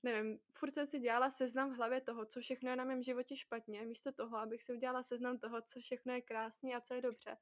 nevím, 0.02 0.38
furt 0.52 0.70
jsem 0.70 0.86
si 0.86 0.98
dělala 1.00 1.30
seznam 1.30 1.72
v 1.72 1.76
hlavě 1.76 2.00
toho, 2.00 2.26
co 2.26 2.40
všechno 2.40 2.70
je 2.70 2.76
na 2.76 2.84
mém 2.84 3.02
životě 3.02 3.36
špatně, 3.36 3.86
místo 3.86 4.12
toho, 4.12 4.36
abych 4.36 4.62
si 4.62 4.72
udělala 4.72 5.02
seznam 5.02 5.38
toho, 5.38 5.62
co 5.62 5.80
všechno 5.80 6.12
je 6.12 6.22
krásný 6.22 6.74
a 6.74 6.80
co 6.80 6.94
je 6.94 7.02
dobře. 7.02 7.36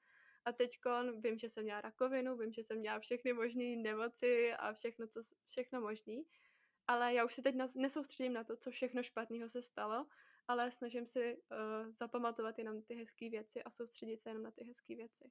A 0.46 0.52
teď 0.52 0.78
vím, 1.18 1.38
že 1.38 1.48
jsem 1.48 1.64
měla 1.64 1.80
rakovinu, 1.80 2.36
vím, 2.36 2.52
že 2.52 2.62
jsem 2.62 2.78
měla 2.78 2.98
všechny 2.98 3.32
možné 3.32 3.76
nemoci 3.76 4.52
a 4.52 4.72
všechno, 4.72 5.06
co, 5.06 5.20
všechno 5.46 5.80
možný. 5.80 6.26
Ale 6.86 7.14
já 7.14 7.24
už 7.24 7.34
se 7.34 7.42
teď 7.42 7.54
nesoustředím 7.76 8.32
na 8.32 8.44
to, 8.44 8.56
co 8.56 8.70
všechno 8.70 9.02
špatného 9.02 9.48
se 9.48 9.62
stalo, 9.62 10.06
ale 10.48 10.70
snažím 10.70 11.06
si 11.06 11.36
uh, 11.36 11.92
zapamatovat 11.92 12.58
jenom 12.58 12.82
ty 12.82 12.94
hezké 12.94 13.30
věci 13.30 13.62
a 13.62 13.70
soustředit 13.70 14.20
se 14.20 14.30
jenom 14.30 14.42
na 14.42 14.50
ty 14.50 14.64
hezké 14.64 14.94
věci. 14.94 15.30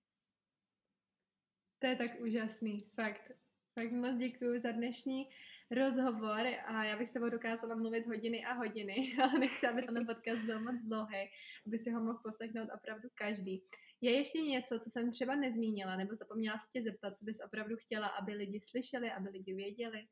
To 1.79 1.87
je 1.87 1.95
tak 1.95 2.19
úžasný, 2.19 2.79
fakt. 2.79 3.31
Tak 3.77 3.91
moc 3.91 4.17
děkuji 4.17 4.59
za 4.59 4.71
dnešní 4.71 5.29
rozhovor 5.71 6.47
a 6.65 6.83
já 6.83 6.97
bych 6.97 7.07
s 7.07 7.11
tebou 7.11 7.29
dokázala 7.29 7.75
mluvit 7.75 8.07
hodiny 8.07 8.45
a 8.45 8.53
hodiny, 8.53 8.95
ale 9.23 9.39
nechci, 9.39 9.67
aby 9.67 9.81
ten 9.81 10.05
podcast 10.05 10.41
byl 10.41 10.59
moc 10.59 10.75
dlouhý, 10.81 11.29
aby 11.67 11.77
si 11.77 11.91
ho 11.91 12.03
mohl 12.03 12.19
poslechnout 12.23 12.67
opravdu 12.75 13.09
každý. 13.15 13.63
Je 14.01 14.11
ještě 14.11 14.41
něco, 14.41 14.79
co 14.79 14.89
jsem 14.89 15.11
třeba 15.11 15.35
nezmínila 15.35 15.95
nebo 15.95 16.15
zapomněla 16.15 16.59
se 16.59 16.69
tě 16.71 16.81
zeptat, 16.83 17.17
co 17.17 17.25
bys 17.25 17.39
opravdu 17.45 17.75
chtěla, 17.75 18.07
aby 18.07 18.33
lidi 18.33 18.59
slyšeli, 18.61 19.11
aby 19.11 19.29
lidi 19.29 19.53
věděli? 19.53 20.07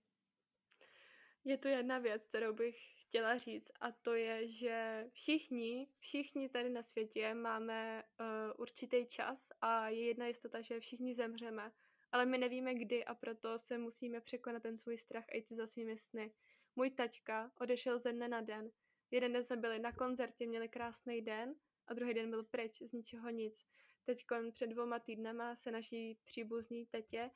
Je 1.45 1.58
tu 1.58 1.67
jedna 1.67 1.99
věc, 1.99 2.23
kterou 2.26 2.54
bych 2.54 2.76
chtěla 2.97 3.38
říct 3.38 3.71
a 3.80 3.91
to 3.91 4.13
je, 4.13 4.47
že 4.47 5.06
všichni, 5.13 5.88
všichni 5.99 6.49
tady 6.49 6.69
na 6.69 6.84
světě 6.84 7.34
máme 7.34 8.04
uh, 8.04 8.28
určitý 8.58 9.08
čas 9.08 9.47
a 9.62 9.89
je 9.89 10.08
jedna 10.08 10.28
jistota, 10.28 10.62
že 10.62 10.80
všichni 10.80 11.15
zemřeme 11.15 11.71
ale 12.13 12.26
my 12.26 12.38
nevíme 12.38 12.73
kdy 12.76 13.06
a 13.06 13.15
proto 13.15 13.60
se 13.60 13.78
musíme 13.78 14.21
překonat 14.21 14.63
ten 14.63 14.78
svůj 14.78 14.97
strach 14.97 15.26
a 15.30 15.36
jít 15.36 15.47
si 15.47 15.56
za 15.56 15.67
svými 15.67 15.97
sny. 15.97 16.34
Můj 16.76 16.89
taťka 16.89 17.52
odešel 17.60 17.99
ze 17.99 18.13
dne 18.13 18.28
na 18.28 18.41
den. 18.41 18.71
Jeden 19.12 19.34
den 19.34 19.43
jsme 19.43 19.58
byli 19.58 19.80
na 19.80 19.91
koncertě, 19.91 20.47
měli 20.47 20.69
krásný 20.69 21.21
den 21.21 21.56
a 21.88 21.93
druhý 21.93 22.13
den 22.13 22.30
byl 22.30 22.43
pryč, 22.43 22.82
z 22.82 22.91
ničeho 22.91 23.30
nic. 23.30 23.65
Teď 24.04 24.26
před 24.52 24.67
dvoma 24.67 24.99
týdnama 24.99 25.56
se 25.56 25.71
naší 25.71 26.17
příbuzní 26.23 26.86
tetě 26.86 27.30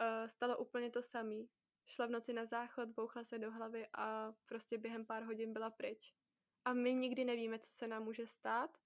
uh, 0.00 0.28
stalo 0.28 0.58
úplně 0.58 0.90
to 0.90 1.02
samé. 1.02 1.44
Šla 1.86 2.06
v 2.06 2.10
noci 2.10 2.32
na 2.32 2.46
záchod, 2.46 2.88
bouchla 2.88 3.24
se 3.24 3.38
do 3.38 3.50
hlavy 3.50 3.86
a 3.92 4.32
prostě 4.46 4.78
během 4.78 5.06
pár 5.06 5.22
hodin 5.22 5.52
byla 5.52 5.70
pryč. 5.70 6.14
A 6.64 6.72
my 6.72 6.94
nikdy 6.94 7.24
nevíme, 7.24 7.58
co 7.58 7.70
se 7.70 7.86
nám 7.86 8.04
může 8.04 8.26
stát 8.26 8.78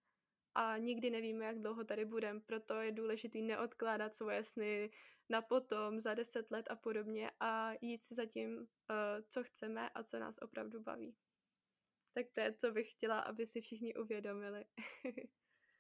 a 0.54 0.78
nikdy 0.78 1.10
nevíme, 1.10 1.44
jak 1.44 1.58
dlouho 1.58 1.84
tady 1.84 2.04
budeme, 2.04 2.40
proto 2.40 2.74
je 2.74 2.92
důležité 2.92 3.38
neodkládat 3.38 4.14
svoje 4.14 4.44
sny 4.44 4.90
na 5.28 5.42
potom, 5.42 6.00
za 6.00 6.14
deset 6.14 6.50
let 6.50 6.66
a 6.70 6.76
podobně 6.76 7.30
a 7.40 7.72
jít 7.80 8.04
si 8.04 8.14
za 8.14 8.26
tím, 8.26 8.58
uh, 8.58 8.66
co 9.28 9.44
chceme 9.44 9.90
a 9.90 10.02
co 10.02 10.18
nás 10.18 10.38
opravdu 10.38 10.82
baví. 10.82 11.14
Tak 12.14 12.26
to 12.34 12.40
je, 12.40 12.52
co 12.52 12.72
bych 12.72 12.90
chtěla, 12.90 13.20
aby 13.20 13.46
si 13.46 13.60
všichni 13.60 13.94
uvědomili. 13.94 14.64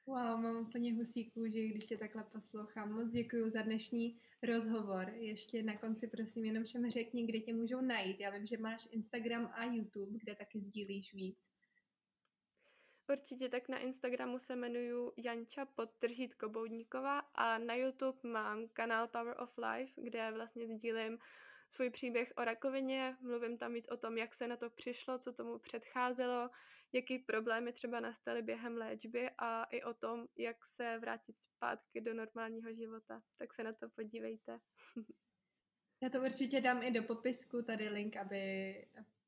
wow, 0.06 0.40
mám 0.40 0.56
úplně 0.56 0.94
husí 0.94 1.30
kůži, 1.30 1.68
když 1.68 1.86
tě 1.86 1.98
takhle 1.98 2.24
poslouchám. 2.24 2.92
Moc 2.92 3.10
děkuji 3.10 3.50
za 3.50 3.62
dnešní 3.62 4.20
rozhovor. 4.42 5.08
Ještě 5.08 5.62
na 5.62 5.76
konci 5.76 6.08
prosím 6.08 6.44
jenom 6.44 6.64
všem 6.64 6.90
řekni, 6.90 7.26
kde 7.26 7.40
tě 7.40 7.54
můžou 7.54 7.80
najít. 7.80 8.20
Já 8.20 8.30
vím, 8.30 8.46
že 8.46 8.58
máš 8.58 8.88
Instagram 8.90 9.50
a 9.54 9.64
YouTube, 9.64 10.18
kde 10.18 10.34
taky 10.34 10.60
sdílíš 10.60 11.14
víc. 11.14 11.54
Určitě 13.08 13.48
tak 13.48 13.68
na 13.68 13.78
Instagramu 13.78 14.38
se 14.38 14.52
jmenuju 14.52 15.12
Janča 15.16 15.64
podtržítko 15.64 16.48
Boudníková 16.48 17.18
a 17.18 17.58
na 17.58 17.74
YouTube 17.74 18.18
mám 18.22 18.68
kanál 18.68 19.08
Power 19.08 19.40
of 19.40 19.58
Life, 19.58 19.92
kde 20.02 20.32
vlastně 20.32 20.66
sdílím 20.66 21.18
svůj 21.68 21.90
příběh 21.90 22.32
o 22.36 22.44
rakovině, 22.44 23.16
mluvím 23.20 23.58
tam 23.58 23.72
víc 23.72 23.88
o 23.88 23.96
tom, 23.96 24.18
jak 24.18 24.34
se 24.34 24.48
na 24.48 24.56
to 24.56 24.70
přišlo, 24.70 25.18
co 25.18 25.32
tomu 25.32 25.58
předcházelo, 25.58 26.50
jaký 26.92 27.18
problémy 27.18 27.72
třeba 27.72 28.00
nastaly 28.00 28.42
během 28.42 28.76
léčby 28.76 29.30
a 29.38 29.64
i 29.64 29.82
o 29.82 29.94
tom, 29.94 30.26
jak 30.36 30.66
se 30.66 30.98
vrátit 30.98 31.36
zpátky 31.36 32.00
do 32.00 32.14
normálního 32.14 32.74
života. 32.74 33.22
Tak 33.38 33.52
se 33.52 33.64
na 33.64 33.72
to 33.72 33.88
podívejte. 33.88 34.60
Já 36.02 36.10
to 36.10 36.20
určitě 36.20 36.60
dám 36.60 36.82
i 36.82 36.90
do 36.90 37.02
popisku, 37.02 37.62
tady 37.62 37.88
link, 37.88 38.16
aby 38.16 38.74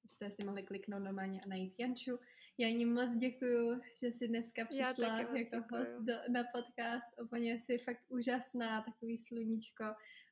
jste 0.08 0.30
si 0.30 0.44
mohli 0.44 0.62
kliknout 0.62 1.02
normálně 1.02 1.40
a 1.40 1.48
najít 1.48 1.74
Janču. 1.78 2.18
Já 2.58 2.68
ní 2.68 2.84
moc 2.86 3.16
děkuju, 3.16 3.80
že 4.00 4.06
jsi 4.06 4.28
dneska 4.28 4.64
přišla 4.64 5.18
jako 5.18 5.32
host 5.70 5.90
do, 6.00 6.14
na 6.28 6.44
podcast. 6.54 7.20
Úplně 7.22 7.58
jsi 7.58 7.78
fakt 7.78 8.02
úžasná, 8.08 8.82
takový 8.82 9.18
sluníčko. 9.18 9.84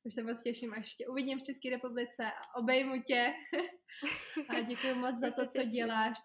Už 0.04 0.14
se 0.14 0.22
moc 0.22 0.42
těším, 0.42 0.74
až 0.74 0.94
tě 0.94 1.06
uvidím 1.06 1.38
v 1.38 1.42
České 1.42 1.70
republice 1.70 2.24
a 2.24 2.58
obejmu 2.58 3.02
tě. 3.02 3.34
a 4.48 4.60
děkuji 4.60 4.94
moc 4.94 5.18
za 5.20 5.30
to, 5.30 5.48
co 5.48 5.62
děláš. 5.62 6.18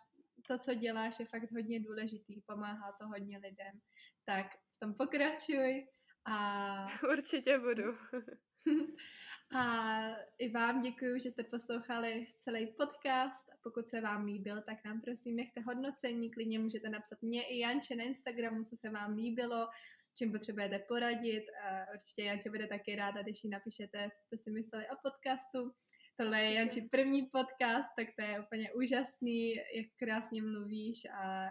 To, 0.48 0.58
co 0.58 0.74
děláš, 0.74 1.20
je 1.20 1.26
fakt 1.26 1.52
hodně 1.52 1.80
důležitý. 1.80 2.42
Pomáhá 2.42 2.92
to 3.02 3.08
hodně 3.08 3.38
lidem. 3.38 3.80
Tak 4.26 4.46
v 4.56 4.80
tom 4.80 4.94
pokračuj. 4.94 5.88
A... 6.26 6.88
Určitě 7.12 7.60
budu. 7.60 7.84
A 9.56 10.00
i 10.38 10.50
vám 10.50 10.82
děkuji, 10.82 11.20
že 11.20 11.32
jste 11.32 11.44
poslouchali 11.44 12.28
celý 12.40 12.68
podcast. 12.68 13.50
Pokud 13.64 13.90
se 13.90 14.02
vám 14.02 14.26
líbil, 14.26 14.62
tak 14.62 14.86
nám 14.86 15.02
prosím 15.02 15.36
nechte 15.36 15.62
hodnocení. 15.62 16.32
Klidně 16.32 16.60
můžete 16.60 16.90
napsat 16.90 17.22
mě 17.22 17.44
i 17.44 17.60
Janče 17.60 17.96
na 17.96 18.04
Instagramu, 18.04 18.64
co 18.64 18.78
se 18.78 18.90
vám 18.90 19.18
líbilo, 19.18 19.68
čím 20.18 20.32
potřebujete 20.32 20.80
poradit. 20.80 21.44
A 21.64 21.94
určitě 21.94 22.24
Janče 22.24 22.50
bude 22.50 22.68
taky 22.68 22.96
ráda, 22.96 23.22
když 23.22 23.44
jí 23.44 23.50
napíšete, 23.50 24.10
co 24.10 24.26
jste 24.26 24.38
si 24.38 24.52
mysleli 24.52 24.86
o 24.90 24.96
podcastu. 25.04 25.74
Tohle 26.18 26.44
je 26.44 26.54
Janči 26.54 26.82
první 26.82 27.22
podcast, 27.24 27.90
tak 27.98 28.08
to 28.16 28.26
je 28.26 28.40
úplně 28.40 28.74
úžasný, 28.74 29.56
jak 29.56 29.88
krásně 30.00 30.42
mluvíš 30.42 31.06
a 31.06 31.46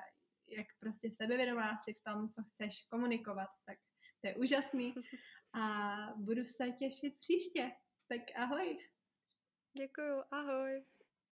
jak 0.48 0.66
prostě 0.80 1.10
sebevědomá 1.10 1.78
si 1.84 1.94
v 1.94 2.02
tom, 2.02 2.28
co 2.30 2.42
chceš 2.42 2.86
komunikovat. 2.90 3.48
Tak 3.66 3.78
to 4.20 4.28
je 4.28 4.34
úžasný 4.34 4.94
a 5.54 5.96
budu 6.16 6.44
se 6.44 6.70
těšit 6.70 7.18
příště. 7.18 7.70
Tak 8.08 8.22
ahoj. 8.36 8.78
Děkuju, 9.78 10.22
ahoj. 10.30 10.84